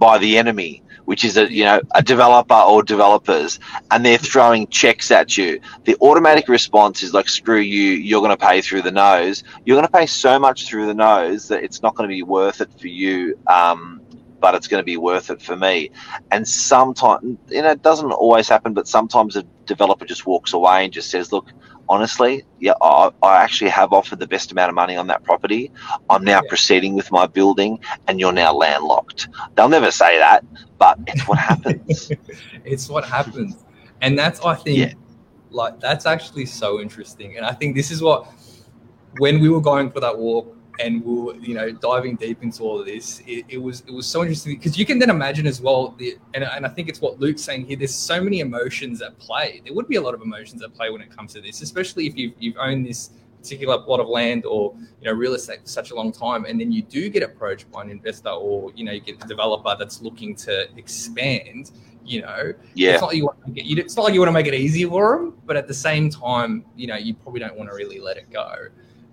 by 0.00 0.18
the 0.18 0.38
enemy, 0.38 0.82
which 1.04 1.24
is 1.24 1.36
a 1.36 1.52
you 1.52 1.64
know 1.64 1.80
a 1.94 2.02
developer 2.02 2.54
or 2.54 2.82
developers, 2.82 3.60
and 3.92 4.04
they're 4.04 4.18
throwing 4.18 4.66
checks 4.68 5.12
at 5.12 5.36
you. 5.36 5.60
The 5.84 5.96
automatic 6.00 6.48
response 6.48 7.04
is 7.04 7.14
like 7.14 7.28
screw 7.28 7.60
you, 7.60 7.92
you're 7.92 8.22
going 8.22 8.36
to 8.36 8.46
pay 8.46 8.62
through 8.62 8.82
the 8.82 8.90
nose. 8.90 9.44
You're 9.64 9.76
going 9.76 9.86
to 9.86 9.92
pay 9.92 10.06
so 10.06 10.40
much 10.40 10.66
through 10.66 10.86
the 10.86 10.94
nose 10.94 11.48
that 11.48 11.62
it's 11.62 11.82
not 11.82 11.94
going 11.94 12.08
to 12.08 12.14
be 12.14 12.24
worth 12.24 12.60
it 12.60 12.70
for 12.80 12.88
you. 12.88 13.38
Um, 13.46 13.99
but 14.40 14.54
it's 14.54 14.68
going 14.68 14.80
to 14.80 14.84
be 14.84 14.96
worth 14.96 15.30
it 15.30 15.40
for 15.42 15.56
me. 15.56 15.90
And 16.30 16.46
sometimes, 16.46 17.38
you 17.50 17.62
know, 17.62 17.70
it 17.70 17.82
doesn't 17.82 18.12
always 18.12 18.48
happen, 18.48 18.74
but 18.74 18.88
sometimes 18.88 19.36
a 19.36 19.44
developer 19.66 20.04
just 20.06 20.26
walks 20.26 20.52
away 20.52 20.84
and 20.84 20.92
just 20.92 21.10
says, 21.10 21.32
look, 21.32 21.46
honestly, 21.88 22.44
yeah, 22.58 22.74
I, 22.82 23.10
I 23.22 23.42
actually 23.42 23.70
have 23.70 23.92
offered 23.92 24.20
the 24.20 24.28
best 24.28 24.52
amount 24.52 24.70
of 24.70 24.74
money 24.74 24.96
on 24.96 25.08
that 25.08 25.24
property. 25.24 25.72
I'm 26.08 26.24
now 26.24 26.42
Yeah. 26.42 26.48
proceeding 26.48 26.94
with 26.94 27.10
my 27.12 27.26
building 27.26 27.78
and 28.08 28.20
you're 28.20 28.32
now 28.32 28.52
landlocked. 28.54 29.28
They'll 29.56 29.68
never 29.68 29.90
say 29.90 30.18
that, 30.18 30.44
but 30.78 30.98
it's 31.06 31.26
what 31.28 31.38
happens. 31.38 32.12
it's 32.64 32.88
what 32.88 33.04
happens 33.04 33.64
and 34.00 34.18
that's 34.18 34.40
i 34.44 34.54
think 34.54 34.78
Yeah. 34.78 34.92
like 35.50 35.80
that's 35.80 36.06
actually 36.06 36.46
so 36.46 36.80
interesting 36.80 37.36
and 37.36 37.46
i 37.46 37.52
think 37.52 37.74
this 37.76 37.90
is 37.90 38.02
what 38.02 38.26
when 39.16 39.40
we 39.40 39.48
were 39.48 39.60
going 39.60 39.90
for 39.90 40.00
that 40.00 40.16
walk 40.16 40.56
and 40.78 41.04
we 41.04 41.14
were 41.14 41.34
you 41.36 41.54
know 41.54 41.70
diving 41.70 42.16
deep 42.16 42.42
into 42.42 42.62
all 42.62 42.78
of 42.78 42.86
this 42.86 43.22
it, 43.26 43.44
it 43.48 43.58
was 43.58 43.80
it 43.86 43.92
was 43.92 44.06
so 44.06 44.22
interesting 44.22 44.54
because 44.56 44.78
you 44.78 44.86
can 44.86 44.98
then 44.98 45.10
imagine 45.10 45.46
as 45.46 45.60
well 45.60 45.94
the 45.98 46.16
and, 46.34 46.44
and 46.44 46.64
i 46.64 46.68
think 46.68 46.88
it's 46.88 47.00
what 47.00 47.18
luke's 47.18 47.42
saying 47.42 47.66
here 47.66 47.76
there's 47.76 47.94
so 47.94 48.22
many 48.22 48.40
emotions 48.40 49.02
at 49.02 49.18
play 49.18 49.60
there 49.64 49.74
would 49.74 49.88
be 49.88 49.96
a 49.96 50.00
lot 50.00 50.14
of 50.14 50.22
emotions 50.22 50.62
at 50.62 50.72
play 50.74 50.90
when 50.90 51.00
it 51.00 51.14
comes 51.14 51.32
to 51.32 51.40
this 51.40 51.60
especially 51.60 52.06
if 52.06 52.16
you've, 52.16 52.32
you've 52.38 52.56
owned 52.58 52.86
this 52.86 53.10
particular 53.38 53.78
plot 53.78 54.00
of 54.00 54.08
land 54.08 54.44
or 54.44 54.74
you 55.00 55.06
know 55.10 55.12
real 55.12 55.34
estate 55.34 55.60
for 55.62 55.68
such 55.68 55.90
a 55.90 55.94
long 55.94 56.12
time 56.12 56.44
and 56.44 56.60
then 56.60 56.70
you 56.70 56.82
do 56.82 57.08
get 57.08 57.22
approached 57.22 57.70
by 57.70 57.82
an 57.82 57.90
investor 57.90 58.28
or 58.30 58.70
you 58.74 58.84
know 58.84 58.92
you 58.92 59.00
get 59.00 59.22
a 59.22 59.26
developer 59.26 59.74
that's 59.78 60.02
looking 60.02 60.34
to 60.36 60.68
expand 60.76 61.70
you 62.04 62.22
know 62.22 62.52
Yeah. 62.74 62.92
it's 62.92 63.00
not 63.00 63.08
like 63.08 63.16
you 63.16 63.24
want 63.26 63.44
to 63.44 63.50
get, 63.52 63.78
it's 63.78 63.96
not 63.96 64.04
like 64.04 64.14
you 64.14 64.20
want 64.20 64.28
to 64.28 64.32
make 64.32 64.46
it 64.46 64.54
easy 64.54 64.84
for 64.84 65.16
them, 65.16 65.34
but 65.46 65.56
at 65.56 65.68
the 65.68 65.74
same 65.74 66.10
time, 66.10 66.64
you 66.76 66.86
know, 66.86 66.96
you 66.96 67.14
probably 67.14 67.40
don't 67.40 67.56
want 67.56 67.68
to 67.70 67.76
really 67.76 68.00
let 68.00 68.16
it 68.16 68.30
go. 68.30 68.52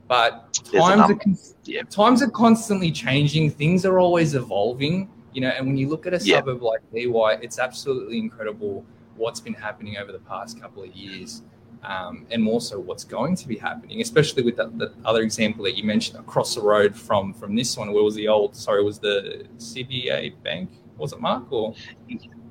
But 0.07 0.53
times 0.71 1.11
are 1.11 1.15
con- 1.15 1.37
Yeah. 1.65 1.83
times 1.83 2.21
are 2.21 2.29
constantly 2.29 2.91
changing. 2.91 3.51
Things 3.51 3.85
are 3.85 3.99
always 3.99 4.35
evolving. 4.35 5.09
You 5.33 5.41
know, 5.41 5.49
and 5.49 5.67
when 5.67 5.77
you 5.77 5.87
look 5.89 6.07
at 6.07 6.13
a 6.13 6.19
Yeah. 6.23 6.39
suburb 6.39 6.61
like 6.63 6.79
Dee 6.93 7.07
Why, 7.07 7.33
it's 7.33 7.59
absolutely 7.59 8.17
incredible 8.17 8.83
what's 9.17 9.39
been 9.39 9.53
happening 9.53 9.97
over 9.97 10.11
the 10.11 10.19
past 10.19 10.59
couple 10.61 10.83
of 10.83 10.95
years. 10.95 11.41
Um, 11.83 12.25
and 12.31 12.41
more 12.41 12.59
so 12.59 12.79
what's 12.79 13.03
going 13.03 13.35
to 13.35 13.47
be 13.47 13.55
happening, 13.55 14.01
especially 14.01 14.41
with 14.43 14.55
that, 14.57 14.77
the 14.79 14.91
other 15.05 15.21
example 15.21 15.63
that 15.65 15.77
you 15.77 15.83
mentioned 15.83 16.17
across 16.19 16.55
the 16.55 16.61
road 16.61 16.95
from 16.95 17.33
from 17.33 17.55
this 17.55 17.77
one, 17.77 17.91
where 17.93 18.03
was 18.03 18.15
the 18.15 18.27
old 18.27 18.55
sorry, 18.55 18.83
was 18.83 18.97
the 18.99 19.45
CBA 19.57 20.33
Bank? 20.43 20.69
Was 20.97 21.13
it 21.13 21.21
Mark 21.21 21.51
or 21.51 21.75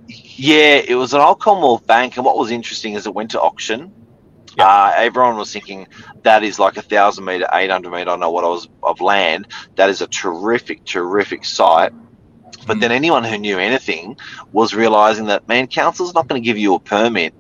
Yeah, 0.09 0.77
it 0.87 0.95
was 0.95 1.13
an 1.13 1.21
old 1.21 1.41
Commonwealth 1.41 1.87
Bank, 1.87 2.17
and 2.17 2.25
what 2.25 2.39
was 2.39 2.51
interesting 2.53 2.95
is 2.95 3.07
it 3.07 3.15
went 3.15 3.31
to 3.33 3.41
auction. 3.41 3.93
Yeah. 4.57 4.65
Uh, 4.67 4.93
everyone 4.97 5.37
was 5.37 5.53
thinking 5.53 5.87
that 6.27 6.45
is 6.45 6.61
like 6.61 6.79
a 6.79 6.83
thousand 6.83 7.27
meter, 7.27 7.49
eight 7.55 7.71
hundred 7.73 7.93
meter. 7.93 8.03
I 8.03 8.05
don't 8.07 8.21
know 8.21 8.33
what 8.33 8.45
I 8.45 8.51
was 8.51 8.69
of 8.85 9.01
land. 9.03 9.49
That 9.79 9.91
is 9.91 10.03
a 10.03 10.09
terrific, 10.09 10.85
terrific 10.87 11.47
site. 11.47 11.93
But 12.67 12.79
Mm. 12.79 12.81
then 12.81 12.93
anyone 12.93 13.25
who 13.25 13.39
knew 13.39 13.59
anything 13.59 14.17
was 14.53 14.75
realizing 14.75 15.27
that 15.27 15.49
man, 15.49 15.69
council's 15.69 16.15
not 16.15 16.29
going 16.29 16.43
to 16.43 16.47
give 16.47 16.59
you 16.59 16.75
a 16.77 16.81
permit 16.81 17.35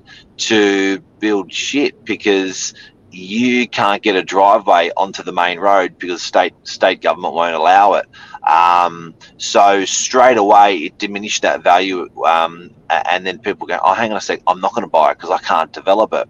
to 0.48 1.04
build 1.20 1.52
shit 1.52 1.94
because 2.06 2.74
you 3.10 3.68
can't 3.68 4.02
get 4.02 4.16
a 4.16 4.24
driveway 4.24 4.90
onto 4.96 5.22
the 5.22 5.32
main 5.32 5.60
road 5.60 5.96
because 6.00 6.22
state 6.22 6.54
state 6.64 7.00
government 7.02 7.34
won't 7.34 7.54
allow 7.56 7.94
it. 7.94 8.06
Um, 8.46 9.14
so 9.38 9.84
straight 9.84 10.36
away 10.36 10.76
it 10.76 10.98
diminished 10.98 11.42
that 11.42 11.62
value, 11.62 12.08
um, 12.24 12.70
and 12.88 13.26
then 13.26 13.38
people 13.40 13.66
go, 13.66 13.78
"Oh, 13.84 13.92
hang 13.94 14.12
on 14.12 14.16
a 14.16 14.20
sec, 14.20 14.40
I'm 14.46 14.60
not 14.60 14.72
going 14.72 14.86
to 14.86 14.90
buy 14.90 15.10
it 15.10 15.18
because 15.18 15.30
I 15.30 15.38
can't 15.38 15.72
develop 15.72 16.12
it." 16.12 16.28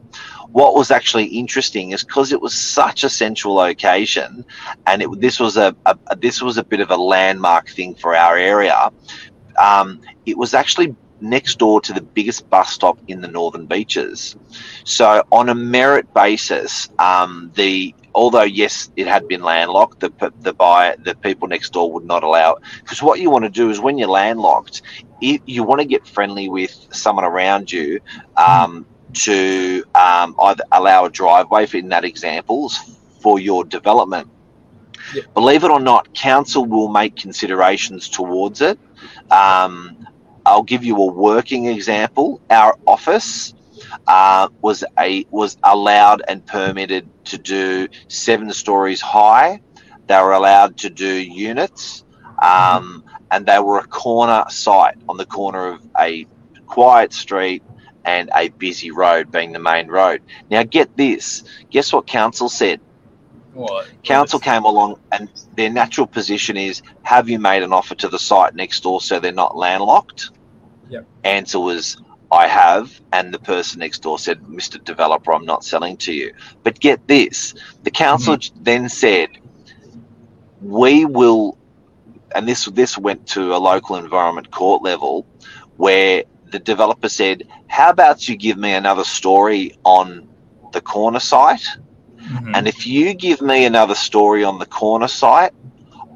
What 0.51 0.75
was 0.75 0.91
actually 0.91 1.27
interesting 1.27 1.91
is 1.91 2.03
because 2.03 2.33
it 2.33 2.41
was 2.41 2.55
such 2.55 3.05
a 3.05 3.11
central 3.11 3.55
location, 3.55 4.45
and 4.87 5.03
it, 5.03 5.21
this 5.21 5.39
was 5.39 5.57
a, 5.59 5.77
a 5.85 6.17
this 6.17 6.41
was 6.41 6.57
a 6.57 6.65
bit 6.65 6.81
of 6.81 6.91
a 6.91 6.97
landmark 6.97 7.69
thing 7.69 7.95
for 7.95 8.17
our 8.17 8.37
area. 8.37 8.91
Um, 9.59 10.01
it 10.25 10.39
was 10.39 10.55
actually 10.55 10.95
next 11.21 11.59
door 11.59 11.81
to 11.81 11.93
the 11.93 12.01
biggest 12.03 12.49
bus 12.51 12.71
stop 12.73 12.99
in 13.09 13.21
the 13.21 13.29
Northern 13.29 13.67
Beaches. 13.67 14.37
So 14.85 15.25
on 15.33 15.49
a 15.49 15.55
merit 15.55 16.13
basis, 16.15 16.89
um, 16.99 17.51
the 17.55 17.95
although 18.17 18.43
yes, 18.43 18.91
it 18.97 19.07
had 19.07 19.29
been 19.29 19.43
landlocked, 19.43 20.01
the 20.01 20.33
the 20.41 20.53
buyer, 20.53 20.97
the 21.05 21.15
people 21.15 21.47
next 21.47 21.73
door 21.73 21.93
would 21.93 22.05
not 22.05 22.25
allow 22.25 22.55
it. 22.55 22.63
Because 22.83 23.03
what 23.03 23.21
you 23.21 23.31
want 23.31 23.45
to 23.45 23.51
do 23.51 23.71
is 23.71 23.79
when 23.79 23.99
you're 23.99 24.09
landlocked, 24.09 24.83
if 25.21 25.41
you 25.47 25.63
want 25.63 25.81
to 25.81 25.87
get 25.87 26.07
friendly 26.07 26.49
with 26.49 26.75
someone 26.91 27.25
around 27.25 27.71
you. 27.71 28.01
Um, 28.37 28.87
to 29.13 29.83
um, 29.95 30.35
either 30.43 30.65
allow 30.73 31.07
a 31.07 31.11
driveway, 31.11 31.65
for, 31.65 31.79
in 31.79 31.89
that 31.89 32.05
example, 32.05 32.69
for 33.21 33.39
your 33.39 33.65
development. 33.65 34.29
Yeah. 35.15 35.23
Believe 35.33 35.65
it 35.65 35.71
or 35.71 35.81
not, 35.81 36.13
council 36.13 36.67
will 36.67 36.89
make 36.89 37.17
considerations 37.17 38.09
towards 38.09 38.61
it. 38.61 38.79
Um, 39.31 40.07
I'll 40.45 40.63
give 40.63 40.85
you 40.85 40.97
a 40.97 41.07
working 41.07 41.67
example. 41.67 42.41
Our 42.51 42.77
office 42.87 43.55
uh, 44.07 44.49
was 44.61 44.85
a 44.99 45.27
was 45.31 45.57
allowed 45.63 46.23
and 46.29 46.45
permitted 46.47 47.09
to 47.27 47.39
do 47.39 47.89
seven 48.09 48.53
stories 48.53 49.01
high. 49.01 49.61
They 50.07 50.21
were 50.21 50.33
allowed 50.33 50.79
to 50.79 50.91
do 50.91 51.13
units, 51.13 52.05
um, 52.41 53.05
and 53.31 53.47
they 53.47 53.59
were 53.59 53.79
a 53.79 53.87
corner 53.87 54.45
site 54.49 54.97
on 55.09 55.17
the 55.17 55.27
corner 55.27 55.69
of 55.69 55.81
a 55.99 56.27
quiet 56.67 57.13
street 57.13 57.63
and 58.05 58.31
a 58.37 58.49
busy 58.51 58.93
road, 58.93 59.33
being 59.33 59.53
the 59.53 59.59
main 59.59 59.89
road. 59.89 60.23
Now, 60.49 60.63
get 60.63 60.97
this. 60.97 61.43
Guess 61.71 61.93
what 61.93 62.07
council 62.07 62.49
said? 62.49 62.81
what? 63.57 63.89
Council 64.05 64.39
came 64.39 64.65
along, 64.65 65.01
and 65.11 65.29
their 65.57 65.71
natural 65.71 66.07
position 66.07 66.57
is: 66.57 66.83
Have 67.03 67.29
you 67.29 67.39
made 67.39 67.63
an 67.63 67.73
offer 67.73 67.95
to 67.97 68.09
the 68.09 68.19
site 68.19 68.55
next 68.55 68.83
door 68.83 69.01
so 69.01 69.19
they're 69.19 69.33
not 69.33 69.57
landlocked? 69.57 70.31
Yep. 70.89 71.07
Answer 71.25 71.59
was, 71.59 71.97
I 72.31 72.49
have, 72.49 73.01
and 73.13 73.33
the 73.33 73.39
person 73.39 73.81
next 73.81 74.03
door 74.03 74.19
said, 74.19 74.41
Mr. 74.43 74.83
Developer, 74.83 75.33
I'm 75.33 75.45
not 75.45 75.65
selling 75.65 75.97
to 75.99 76.13
you. 76.13 76.35
But 76.65 76.81
get 76.81 77.07
this: 77.07 77.55
the 77.85 77.91
council 77.91 78.37
then 78.61 78.89
said, 78.89 79.29
we 80.61 81.05
will, 81.05 81.57
and 82.35 82.49
this 82.49 82.65
this 82.67 82.99
went 82.99 83.27
to 83.29 83.55
a 83.55 83.59
local 83.59 83.97
environment 83.97 84.51
court 84.51 84.83
level, 84.83 85.25
where 85.77 86.25
the 86.51 86.59
developer 86.59 87.09
said, 87.09 87.45
"How 87.69 87.91
about 87.91 88.29
you 88.29 88.37
give 88.37 88.57
me 88.57 88.73
another 88.73 89.05
story 89.05 89.77
on 89.85 90.29
the 90.73 90.81
corner 90.81 91.21
site?" 91.21 91.67
Mhm. 92.19 92.57
And 92.57 92.67
if 92.67 92.87
you 92.87 93.15
give 93.15 93.41
me 93.41 93.65
another 93.67 93.95
story 93.95 94.43
on 94.43 94.59
the 94.59 94.67
corner 94.67 95.09
site, 95.09 95.53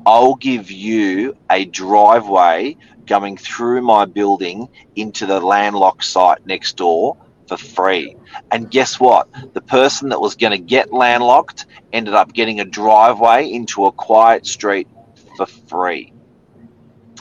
I'll 0.06 0.34
give 0.34 0.70
you 0.70 1.36
a 1.50 1.66
driveway 1.66 2.76
going 3.10 3.36
through 3.36 3.82
my 3.82 4.04
building 4.06 4.68
into 4.94 5.26
the 5.26 5.40
landlocked 5.40 6.04
site 6.04 6.46
next 6.46 6.76
door 6.76 7.16
for 7.48 7.56
free. 7.56 8.16
And 8.52 8.70
guess 8.70 9.00
what? 9.00 9.28
The 9.54 9.60
person 9.60 10.10
that 10.10 10.20
was 10.20 10.36
going 10.36 10.52
to 10.52 10.58
get 10.76 10.92
landlocked 10.92 11.66
ended 11.92 12.14
up 12.14 12.32
getting 12.32 12.60
a 12.60 12.64
driveway 12.64 13.50
into 13.50 13.86
a 13.86 13.92
quiet 13.92 14.46
street 14.46 14.86
for 15.36 15.46
free. 15.46 16.12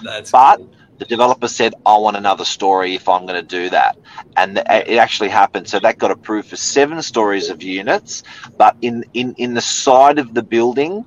That's 0.03 0.31
But 0.31 0.57
cool. 0.57 0.69
the 0.99 1.05
developer 1.05 1.47
said, 1.47 1.73
I 1.85 1.97
want 1.97 2.17
another 2.17 2.45
story 2.45 2.93
if 2.93 3.09
I'm 3.09 3.25
going 3.25 3.41
to 3.41 3.47
do 3.61 3.69
that. 3.71 3.97
And 4.37 4.59
it 4.59 4.97
actually 4.97 5.29
happened. 5.29 5.67
So 5.67 5.79
that 5.79 5.97
got 5.97 6.11
approved 6.11 6.49
for 6.49 6.55
seven 6.57 7.01
stories 7.01 7.49
of 7.49 7.63
units. 7.63 8.21
But 8.57 8.77
in, 8.81 9.03
in, 9.15 9.33
in 9.37 9.55
the 9.55 9.61
side 9.61 10.19
of 10.19 10.35
the 10.35 10.43
building, 10.43 11.03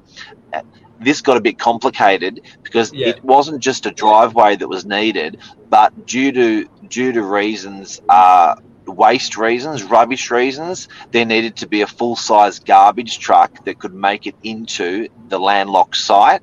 this 1.05 1.21
got 1.21 1.37
a 1.37 1.41
bit 1.41 1.59
complicated 1.59 2.41
because 2.63 2.93
Yeah. 2.93 3.09
it 3.09 3.25
wasn't 3.25 3.61
just 3.61 3.87
a 3.87 3.91
driveway 3.91 4.57
that 4.57 4.69
was 4.69 4.85
needed, 4.85 5.39
but 5.69 6.07
due 6.07 6.33
to 6.33 6.69
due 6.89 7.13
to 7.13 7.23
reasons, 7.23 8.01
uh, 8.09 8.55
waste 8.87 9.37
reasons, 9.37 9.83
rubbish 9.83 10.31
reasons, 10.31 10.89
there 11.13 11.25
needed 11.25 11.57
to 11.57 11.67
be 11.67 11.81
a 11.83 11.87
full 11.87 12.17
size 12.17 12.59
garbage 12.59 13.19
truck 13.19 13.65
that 13.65 13.79
could 13.79 13.95
make 13.95 14.27
it 14.27 14.35
into 14.43 15.09
the 15.29 15.39
landlocked 15.39 15.97
site. 15.97 16.43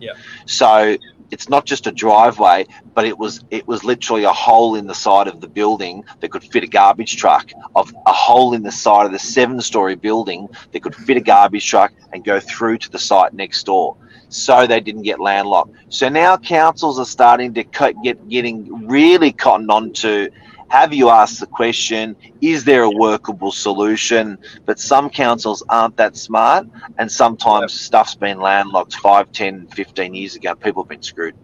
Yeah. 0.00 0.12
So 0.46 0.96
it's 1.32 1.48
not 1.48 1.64
just 1.64 1.86
a 1.86 1.92
driveway, 1.92 2.66
but 2.94 3.06
it 3.06 3.18
was 3.18 3.42
it 3.50 3.66
was 3.66 3.82
literally 3.82 4.24
a 4.24 4.32
hole 4.32 4.76
in 4.76 4.86
the 4.86 4.94
side 4.94 5.26
of 5.26 5.40
the 5.40 5.48
building 5.48 6.04
that 6.20 6.30
could 6.30 6.44
fit 6.44 6.62
a 6.62 6.66
garbage 6.66 7.16
truck. 7.16 7.50
Of 7.74 7.92
a 8.06 8.12
hole 8.12 8.52
in 8.52 8.62
the 8.62 8.70
side 8.70 9.06
of 9.06 9.12
the 9.12 9.18
seven-story 9.18 9.96
building 9.96 10.48
that 10.72 10.82
could 10.82 10.94
fit 10.94 11.16
a 11.16 11.20
garbage 11.20 11.66
truck 11.66 11.92
and 12.12 12.22
go 12.22 12.38
through 12.38 12.78
to 12.78 12.90
the 12.90 12.98
site 12.98 13.32
next 13.32 13.64
door. 13.64 13.96
So 14.28 14.66
they 14.66 14.80
didn't 14.80 15.02
get 15.02 15.20
landlocked. 15.20 15.74
So 15.88 16.08
now 16.10 16.36
councils 16.36 16.98
are 16.98 17.06
starting 17.06 17.54
to 17.54 17.64
get 17.64 18.28
getting 18.28 18.86
really 18.86 19.32
cotton 19.32 19.70
on 19.70 19.92
to 19.94 20.30
have 20.72 20.94
you 20.94 21.10
asked 21.10 21.38
the 21.38 21.46
question 21.46 22.16
is 22.40 22.64
there 22.64 22.84
a 22.84 22.90
workable 22.90 23.52
solution? 23.52 24.38
But 24.64 24.80
some 24.80 25.10
councils 25.10 25.62
aren't 25.68 25.98
that 25.98 26.16
smart 26.16 26.66
and 26.96 27.12
sometimes 27.12 27.78
stuff's 27.78 28.14
been 28.14 28.40
landlocked 28.40 28.94
5 28.94 29.30
10 29.32 29.66
15 29.66 30.14
years 30.14 30.34
ago. 30.34 30.54
People 30.54 30.82
have 30.82 30.88
been 30.88 31.02
screwed. 31.02 31.34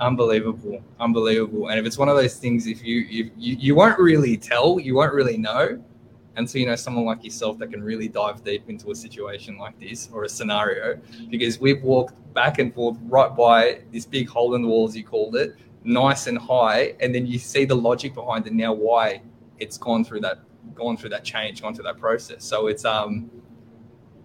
Unbelievable. 0.00 0.82
Unbelievable. 0.98 1.68
And 1.68 1.78
if 1.78 1.86
it's 1.86 1.96
one 1.96 2.08
of 2.08 2.16
those 2.16 2.38
things 2.38 2.66
if 2.66 2.82
you 2.82 3.06
if 3.08 3.30
you, 3.38 3.56
you 3.56 3.76
won't 3.76 4.00
really 4.00 4.36
tell 4.36 4.80
you 4.80 4.96
won't 4.96 5.14
really 5.14 5.38
know 5.38 5.80
until 6.34 6.60
you 6.60 6.66
know 6.66 6.74
someone 6.74 7.04
like 7.04 7.22
yourself 7.22 7.58
that 7.58 7.70
can 7.70 7.84
really 7.84 8.08
dive 8.08 8.42
deep 8.42 8.68
into 8.68 8.90
a 8.90 8.96
situation 8.96 9.58
like 9.58 9.78
this 9.78 10.10
or 10.12 10.24
a 10.24 10.28
scenario. 10.28 10.98
Because 11.30 11.60
we've 11.60 11.82
walked 11.84 12.14
back 12.34 12.58
and 12.58 12.74
forth 12.74 12.98
right 13.04 13.34
by 13.36 13.82
this 13.92 14.06
big 14.06 14.28
hole 14.28 14.56
in 14.56 14.62
the 14.62 14.68
wall 14.68 14.88
as 14.88 14.96
you 14.96 15.04
called 15.04 15.36
it 15.36 15.54
nice 15.86 16.26
and 16.26 16.36
high 16.36 16.94
and 17.00 17.14
then 17.14 17.26
you 17.26 17.38
see 17.38 17.64
the 17.64 17.74
logic 17.74 18.14
behind 18.14 18.46
it 18.46 18.52
now 18.52 18.72
why 18.72 19.22
it's 19.58 19.78
gone 19.78 20.04
through 20.04 20.20
that 20.20 20.38
gone 20.74 20.96
through 20.96 21.08
that 21.08 21.24
change 21.24 21.62
gone 21.62 21.72
through 21.74 21.84
that 21.84 21.96
process 21.98 22.44
so 22.44 22.66
it's 22.66 22.84
um 22.84 23.30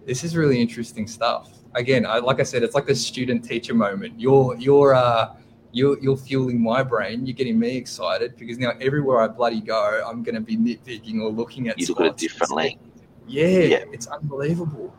this 0.04 0.24
is 0.24 0.36
really 0.36 0.60
interesting 0.60 1.06
stuff 1.06 1.50
again 1.74 2.04
I, 2.04 2.18
like 2.18 2.40
i 2.40 2.42
said 2.42 2.62
it's 2.64 2.74
like 2.74 2.86
the 2.86 2.94
student 2.94 3.44
teacher 3.44 3.74
moment 3.74 4.18
you're 4.20 4.56
you're 4.56 4.94
uh 4.94 5.34
you're, 5.74 5.98
you're 6.00 6.18
fueling 6.18 6.62
my 6.62 6.82
brain. 6.82 7.24
You're 7.24 7.34
getting 7.34 7.58
me 7.58 7.78
excited 7.78 8.36
because 8.36 8.58
now 8.58 8.72
everywhere 8.82 9.22
I 9.22 9.28
bloody 9.28 9.62
go, 9.62 10.02
I'm 10.06 10.22
going 10.22 10.34
to 10.34 10.40
be 10.42 10.54
nitpicking 10.54 11.22
or 11.22 11.30
looking 11.30 11.68
at. 11.68 11.78
you 11.78 11.86
look 11.86 12.00
at 12.00 12.06
it 12.08 12.16
differently 12.18 12.78
Yeah, 13.26 13.46
Yeah. 13.46 13.84
it's 13.90 14.06
unbelievable. 14.06 14.94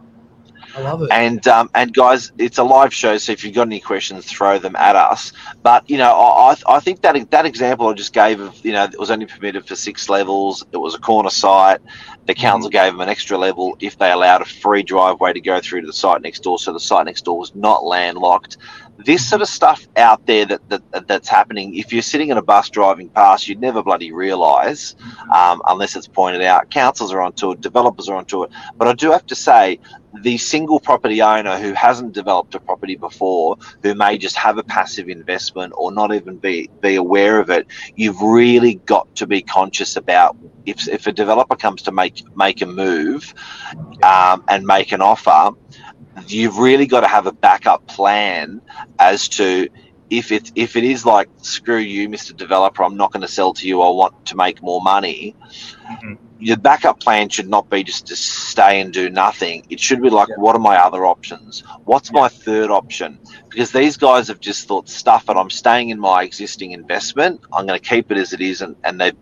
I 0.76 0.82
love 0.82 1.04
it. 1.04 1.10
And 1.12 1.48
um, 1.48 1.70
and 1.76 1.94
guys, 1.94 2.32
it's 2.38 2.58
a 2.58 2.64
live 2.64 2.94
show, 2.94 3.18
so 3.18 3.32
if 3.32 3.44
you've 3.44 3.54
got 3.54 3.68
any 3.68 3.80
questions, 3.80 4.26
throw 4.26 4.58
them 4.58 4.76
at 4.76 4.96
us. 4.96 5.32
But 5.62 5.88
you 5.90 5.98
know, 5.98 6.12
I, 6.12 6.56
I 6.68 6.80
think 6.80 7.02
that 7.02 7.30
that 7.32 7.46
example 7.46 7.88
I 7.88 7.94
just 7.94 8.14
gave 8.14 8.40
of 8.40 8.66
you 8.66 8.72
know 8.72 8.86
it 8.86 9.00
was 9.00 9.12
only 9.12 9.28
permitted 9.28 9.68
for 9.68 9.76
six 9.76 10.10
levels. 10.10 10.66
It 10.72 10.78
was 10.78 10.96
a 10.96 11.00
corner 11.00 11.30
site. 11.30 11.82
The 12.26 12.34
council 12.34 12.70
gave 12.70 12.94
them 12.94 13.02
an 13.02 13.10
extra 13.10 13.38
level 13.38 13.76
if 13.82 13.98
they 13.98 14.12
allowed 14.12 14.42
a 14.42 14.46
free 14.46 14.82
driveway 14.82 15.34
to 15.34 15.42
go 15.42 15.60
through 15.60 15.82
to 15.82 15.88
the 15.88 15.94
site 15.94 16.22
next 16.22 16.42
door. 16.42 16.58
So 16.58 16.72
the 16.74 16.80
site 16.80 17.06
next 17.06 17.26
door 17.26 17.38
was 17.38 17.54
not 17.54 17.84
landlocked. 17.84 18.58
This 18.98 19.28
sort 19.28 19.42
of 19.42 19.50
stuff 19.50 19.88
out 19.98 20.26
there 20.26 20.46
that, 20.46 20.70
that 20.70 21.08
that's 21.08 21.28
happening. 21.28 21.76
If 21.76 21.92
you're 21.92 22.02
sitting 22.02 22.30
in 22.30 22.38
a 22.38 22.42
bus 22.42 22.70
driving 22.70 23.10
past, 23.10 23.48
you'd 23.48 23.60
never 23.60 23.84
bloody 23.84 24.12
realise 24.12 24.96
um, 25.34 25.62
unless 25.68 25.96
it's 25.96 26.08
pointed 26.08 26.42
out. 26.42 26.70
Councils 26.70 27.12
are 27.12 27.22
onto 27.22 27.52
it, 27.52 27.62
developers 27.62 28.08
are 28.08 28.16
onto 28.16 28.44
it. 28.44 28.52
But 28.78 28.88
I 28.88 28.94
do 28.94 29.12
have 29.12 29.26
to 29.28 29.36
say, 29.36 29.80
the 30.22 30.38
single 30.38 30.80
property 30.80 31.22
owner 31.22 31.58
who 31.58 31.74
hasn't 31.74 32.14
developed 32.14 32.54
a 32.56 32.60
property 32.60 32.96
before, 32.96 33.58
who 33.82 33.96
may 33.96 34.18
just 34.18 34.36
have 34.36 34.58
a 34.58 34.64
passive 34.64 35.10
investment 35.10 35.74
or 35.76 35.92
not 35.92 36.14
even 36.14 36.38
be, 36.38 36.70
be 36.82 36.96
aware 36.96 37.40
of 37.40 37.50
it, 37.50 37.68
you've 37.96 38.22
really 38.22 38.76
got 38.76 39.14
to 39.16 39.28
be 39.28 39.42
conscious 39.42 39.96
about 39.96 40.38
if, 40.66 40.88
if 40.88 41.08
a 41.08 41.12
developer 41.12 41.56
comes 41.56 41.82
to 41.82 41.92
make 41.92 42.24
make 42.36 42.62
a 42.62 42.66
move 42.66 43.34
um, 44.04 44.44
and 44.48 44.66
make 44.66 44.92
an 44.92 45.02
offer, 45.02 45.52
you've 46.28 46.58
really 46.58 46.86
got 46.86 47.02
to 47.02 47.08
have 47.08 47.28
a 47.28 47.32
backup 47.32 47.86
plan 47.88 48.62
as 49.00 49.28
to 49.28 49.68
if 50.20 50.32
it 50.32 50.52
if 50.56 50.76
it 50.78 50.86
is 50.86 51.06
like 51.06 51.30
screw 51.38 51.78
you, 51.80 52.10
Mr. 52.10 52.34
Developer, 52.36 52.84
I'm 52.84 52.98
not 52.98 53.12
going 53.14 53.22
to 53.22 53.34
sell 53.40 53.54
to 53.56 53.68
you. 53.68 53.82
I 53.82 53.90
want 53.90 54.16
to 54.28 54.36
make 54.38 54.62
more 54.64 54.82
money 54.82 55.36
Mhm. 55.92 56.18
your 56.40 56.58
backup 56.58 57.00
plan 57.00 57.30
should 57.30 57.50
not 57.50 57.70
be 57.70 57.84
just 57.84 58.08
to 58.08 58.16
stay 58.16 58.82
and 58.82 58.94
do 58.94 59.10
nothing. 59.10 59.64
It 59.70 59.80
should 59.80 60.02
be 60.02 60.10
like, 60.10 60.30
Yeah. 60.30 60.36
what 60.36 60.56
are 60.56 60.60
my 60.60 60.78
other 60.78 61.06
options? 61.06 61.64
What's 61.86 62.12
my 62.12 62.30
third 62.30 62.70
option? 62.72 63.20
Because 63.50 63.72
these 63.72 63.98
guys 63.98 64.28
have 64.28 64.40
just 64.42 64.68
thought, 64.68 64.90
stuff 64.90 65.30
it, 65.30 65.38
I'm 65.38 65.50
staying 65.50 65.90
in 65.90 66.00
my 66.00 66.24
existing 66.24 66.72
investment. 66.72 67.42
I'm 67.54 67.66
going 67.66 67.80
to 67.80 67.90
keep 67.90 68.12
it 68.12 68.18
as 68.18 68.34
it 68.34 68.42
is, 68.42 68.62
and, 68.62 68.76
and 68.84 69.00
they've 69.00 69.18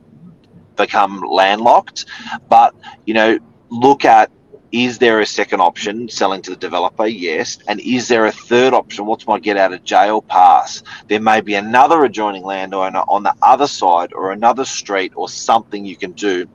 become 0.77 1.21
landlocked. 1.21 2.05
But, 2.49 2.73
you 3.05 3.13
know, 3.13 3.39
look 3.69 4.05
at 4.05 4.31
is 4.71 4.99
there 4.99 5.19
a 5.19 5.25
second 5.25 5.61
option 5.61 6.07
selling 6.07 6.41
to 6.43 6.51
the 6.51 6.55
developer? 6.55 7.05
Yes. 7.05 7.57
And 7.67 7.79
is 7.81 8.07
there 8.07 8.25
a 8.25 8.31
third 8.31 8.73
option? 8.73 9.05
What's 9.05 9.27
my 9.27 9.39
get 9.39 9.57
out 9.57 9.73
of 9.73 9.83
jail 9.83 10.21
pass? 10.21 10.83
There 11.07 11.19
may 11.19 11.41
be 11.41 11.55
another 11.55 12.03
adjoining 12.05 12.43
landowner 12.43 13.03
on 13.07 13.23
the 13.23 13.35
other 13.41 13.67
side 13.67 14.13
or 14.13 14.31
another 14.31 14.65
street 14.65 15.11
or 15.15 15.27
something 15.27 15.85
you 15.85 15.97
can 15.97 16.11
do 16.13 16.47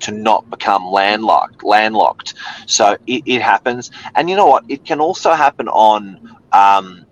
to 0.00 0.10
not 0.10 0.48
become 0.50 0.84
landlocked 0.90 1.62
landlocked 1.62 2.34
so 2.66 2.96
it, 3.06 3.22
it 3.26 3.40
happens 3.40 3.92
and 4.16 4.28
you 4.28 4.34
know 4.34 4.46
what 4.46 4.64
it 4.68 4.84
can 4.84 5.00
also 5.00 5.32
happen 5.32 5.68
on 5.68 6.36
um, 6.52 7.06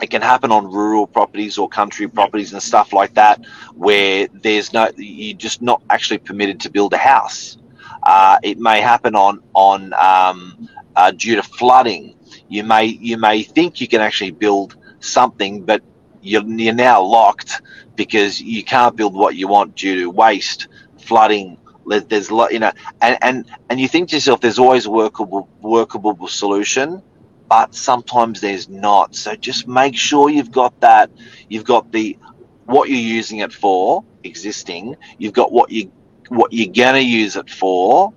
it 0.00 0.08
can 0.08 0.22
happen 0.22 0.52
on 0.52 0.70
rural 0.70 1.06
properties 1.06 1.58
or 1.58 1.68
country 1.68 2.08
properties 2.08 2.52
and 2.52 2.62
stuff 2.62 2.92
like 2.92 3.14
that 3.14 3.44
where 3.74 4.28
there's 4.32 4.72
no 4.72 4.88
you're 4.96 5.36
just 5.36 5.60
not 5.60 5.82
actually 5.90 6.18
permitted 6.18 6.60
to 6.60 6.70
build 6.70 6.92
a 6.92 6.98
house 6.98 7.58
uh, 8.02 8.38
it 8.42 8.58
may 8.58 8.80
happen 8.80 9.14
on 9.14 9.42
on 9.54 9.92
um, 9.94 10.68
uh, 10.96 11.10
due 11.12 11.36
to 11.36 11.42
flooding. 11.42 12.14
You 12.48 12.64
may 12.64 12.86
you 12.86 13.18
may 13.18 13.42
think 13.42 13.80
you 13.80 13.88
can 13.88 14.00
actually 14.00 14.32
build 14.32 14.76
something 15.00 15.64
but 15.64 15.82
you're, 16.22 16.44
you're 16.44 16.74
now 16.74 17.02
locked 17.02 17.62
because 17.96 18.40
you 18.40 18.62
can't 18.64 18.96
build 18.96 19.14
what 19.14 19.36
you 19.36 19.48
want 19.48 19.76
due 19.76 20.00
to 20.02 20.10
waste 20.10 20.68
flooding. 20.98 21.58
There's 21.86 22.30
lot 22.30 22.52
you 22.52 22.60
know 22.60 22.72
and 23.00 23.18
and 23.22 23.46
and 23.68 23.80
you 23.80 23.88
think 23.88 24.10
to 24.10 24.16
yourself 24.16 24.40
there's 24.40 24.58
always 24.58 24.86
a 24.86 24.90
workable 24.90 25.48
workable 25.60 26.28
solution 26.28 27.02
but 27.48 27.74
sometimes 27.74 28.40
there's 28.40 28.68
not. 28.68 29.14
So 29.16 29.34
just 29.36 29.66
make 29.66 29.96
sure 29.96 30.30
you've 30.30 30.52
got 30.52 30.78
that. 30.80 31.10
You've 31.48 31.64
got 31.64 31.90
the 31.92 32.18
what 32.66 32.88
you're 32.88 32.98
using 32.98 33.38
it 33.38 33.52
for 33.52 34.04
existing. 34.22 34.96
You've 35.18 35.32
got 35.32 35.52
what 35.52 35.70
you 35.70 35.92
what 36.30 36.52
you're 36.52 36.72
gonna 36.72 36.98
use 36.98 37.36
it 37.36 37.50
for 37.50 38.12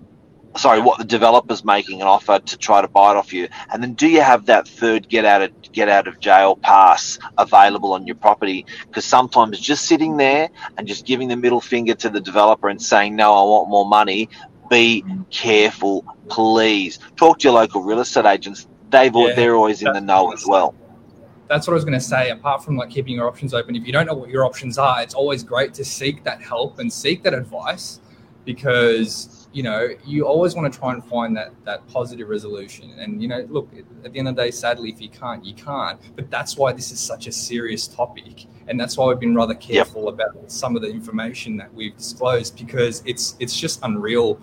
sorry 0.55 0.79
what 0.79 0.99
the 0.99 1.03
developer's 1.03 1.65
making 1.65 2.01
an 2.01 2.07
offer 2.07 2.39
to 2.39 2.57
try 2.57 2.81
to 2.81 2.87
buy 2.87 3.11
it 3.11 3.17
off 3.17 3.33
you. 3.33 3.47
And 3.71 3.81
then 3.81 3.93
do 3.93 4.07
you 4.07 4.21
have 4.21 4.45
that 4.45 4.67
third 4.67 5.09
get 5.09 5.25
out 5.25 5.41
of 5.41 5.51
get 5.71 5.89
out 5.89 6.07
of 6.07 6.19
jail 6.19 6.57
pass 6.57 7.17
available 7.37 7.93
on 7.93 8.05
your 8.05 8.15
property? 8.15 8.65
Because 8.85 9.05
sometimes 9.05 9.59
just 9.59 9.85
sitting 9.85 10.17
there 10.17 10.49
and 10.77 10.87
just 10.87 11.05
giving 11.05 11.27
the 11.27 11.35
middle 11.35 11.61
finger 11.61 11.95
to 11.95 12.09
the 12.09 12.21
developer 12.21 12.69
and 12.69 12.81
saying 12.81 13.15
no 13.15 13.33
i 13.33 13.41
want 13.41 13.69
more 13.69 13.87
money 13.87 14.29
be 14.69 15.03
careful 15.31 16.05
please. 16.29 16.99
Talk 17.17 17.39
to 17.39 17.47
your 17.47 17.53
local 17.53 17.81
real 17.83 17.99
estate 17.99 18.25
agents. 18.25 18.67
They've 18.89 19.13
Yeah, 19.13 19.33
they're 19.33 19.55
always 19.55 19.81
in 19.81 19.91
the 19.91 20.01
know 20.01 20.31
as 20.31 20.45
well 20.47 20.75
that's 21.47 21.67
what 21.67 21.73
I 21.73 21.75
was 21.75 21.85
going 21.85 21.97
to 21.97 22.05
say. 22.05 22.29
Apart 22.29 22.63
from 22.63 22.77
like 22.77 22.89
keeping 22.89 23.15
your 23.15 23.27
options 23.27 23.53
open, 23.53 23.75
if 23.75 23.85
you 23.85 23.93
don't 23.93 24.05
know 24.05 24.13
what 24.13 24.29
your 24.29 24.45
options 24.45 24.77
are, 24.77 25.01
it's 25.01 25.13
always 25.13 25.43
great 25.43 25.73
to 25.75 25.85
seek 25.85 26.23
that 26.23 26.41
help 26.41 26.79
and 26.79 26.91
seek 26.91 27.23
that 27.23 27.33
advice 27.33 27.99
because 28.45 29.47
you 29.53 29.63
know 29.63 29.89
you 30.05 30.27
always 30.27 30.55
want 30.55 30.71
to 30.71 30.77
try 30.77 30.91
and 30.93 31.03
find 31.05 31.35
that 31.37 31.51
that 31.65 31.85
positive 31.87 32.29
resolution. 32.29 32.91
And 32.99 33.21
you 33.21 33.27
know, 33.27 33.45
look 33.49 33.69
at 34.03 34.13
the 34.13 34.19
end 34.19 34.27
of 34.27 34.35
the 34.35 34.43
day, 34.43 34.51
sadly, 34.51 34.89
if 34.89 35.01
you 35.01 35.09
can't, 35.09 35.43
you 35.45 35.53
can't. 35.53 35.99
But 36.15 36.29
that's 36.31 36.57
why 36.57 36.73
this 36.73 36.91
is 36.91 36.99
such 36.99 37.27
a 37.27 37.31
serious 37.31 37.87
topic, 37.87 38.45
and 38.67 38.79
that's 38.79 38.97
why 38.97 39.07
we've 39.07 39.19
been 39.19 39.35
rather 39.35 39.55
careful 39.55 40.09
about 40.09 40.51
some 40.51 40.75
of 40.75 40.81
the 40.81 40.89
information 40.89 41.57
that 41.57 41.73
we've 41.73 41.95
disclosed 41.95 42.57
because 42.57 43.03
it's 43.05 43.35
it's 43.39 43.57
just 43.57 43.79
unreal. 43.83 44.39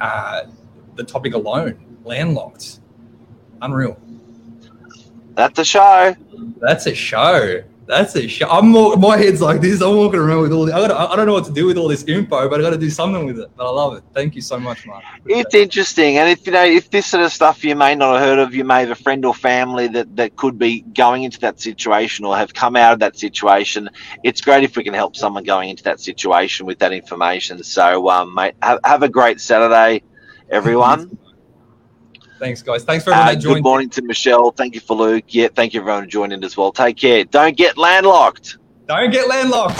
Uh, 0.00 0.44
the 0.96 1.04
topic 1.04 1.34
alone, 1.34 1.98
landlocked, 2.04 2.80
unreal. 3.62 3.98
That's 5.40 5.58
a 5.58 5.64
show 5.64 6.14
That's 6.60 6.86
a 6.86 6.94
show. 6.94 7.62
That's 7.86 8.14
a 8.14 8.28
show. 8.28 8.48
I'm 8.48 8.68
more, 8.68 8.96
my 8.96 9.16
head's 9.16 9.40
like 9.40 9.60
this. 9.60 9.80
I'm 9.80 9.96
walking 9.96 10.20
around 10.20 10.42
with 10.42 10.52
all. 10.52 10.66
The, 10.66 10.72
I, 10.72 10.86
gotta, 10.86 10.96
I 10.96 11.16
don't 11.16 11.26
know 11.26 11.32
what 11.32 11.46
to 11.46 11.52
do 11.52 11.66
with 11.66 11.76
all 11.76 11.88
this 11.88 12.04
info, 12.04 12.48
but 12.48 12.60
I 12.60 12.62
got 12.62 12.70
to 12.70 12.78
do 12.78 12.88
something 12.88 13.26
with 13.26 13.40
it. 13.40 13.50
But 13.56 13.66
I 13.66 13.70
love 13.70 13.96
it. 13.96 14.04
Thank 14.14 14.36
you 14.36 14.42
so 14.42 14.60
much, 14.60 14.86
Mark. 14.86 15.02
It's 15.26 15.56
interesting, 15.56 16.16
and 16.18 16.28
if 16.28 16.46
you 16.46 16.52
know 16.52 16.64
if 16.64 16.90
this 16.90 17.06
sort 17.06 17.24
of 17.24 17.32
stuff 17.32 17.64
you 17.64 17.74
may 17.74 17.96
not 17.96 18.12
have 18.12 18.22
heard 18.22 18.38
of, 18.38 18.54
you 18.54 18.62
may 18.62 18.80
have 18.80 18.90
a 18.90 18.94
friend 18.94 19.24
or 19.24 19.34
family 19.34 19.88
that 19.88 20.14
that 20.14 20.36
could 20.36 20.56
be 20.56 20.82
going 20.82 21.24
into 21.24 21.40
that 21.40 21.58
situation 21.58 22.24
or 22.24 22.36
have 22.36 22.54
come 22.54 22.76
out 22.76 22.92
of 22.92 23.00
that 23.00 23.18
situation. 23.18 23.90
It's 24.22 24.40
great 24.40 24.62
if 24.62 24.76
we 24.76 24.84
can 24.84 24.94
help 24.94 25.16
someone 25.16 25.42
going 25.42 25.70
into 25.70 25.82
that 25.82 25.98
situation 25.98 26.66
with 26.66 26.78
that 26.78 26.92
information. 26.92 27.60
So, 27.64 28.08
um, 28.08 28.34
mate, 28.34 28.54
have, 28.62 28.78
have 28.84 29.02
a 29.02 29.08
great 29.08 29.40
Saturday, 29.40 30.04
everyone. 30.48 31.18
Thanks, 32.40 32.62
guys. 32.62 32.84
Thanks 32.84 33.04
for 33.04 33.12
everyone 33.12 33.28
Uh, 33.28 33.34
that 33.34 33.42
good 33.42 33.62
morning 33.62 33.90
to 33.90 34.00
Michelle. 34.02 34.50
Thank 34.50 34.74
you 34.74 34.80
for 34.80 34.96
Luke. 34.96 35.24
Yeah, 35.28 35.48
thank 35.54 35.74
you 35.74 35.80
everyone 35.82 36.08
joined 36.08 36.32
in 36.32 36.42
as 36.42 36.56
well. 36.56 36.72
Take 36.72 36.96
care. 36.96 37.22
Don't 37.24 37.54
get 37.54 37.76
landlocked. 37.76 38.56
Don't 38.86 39.10
get 39.10 39.28
landlocked. 39.28 39.76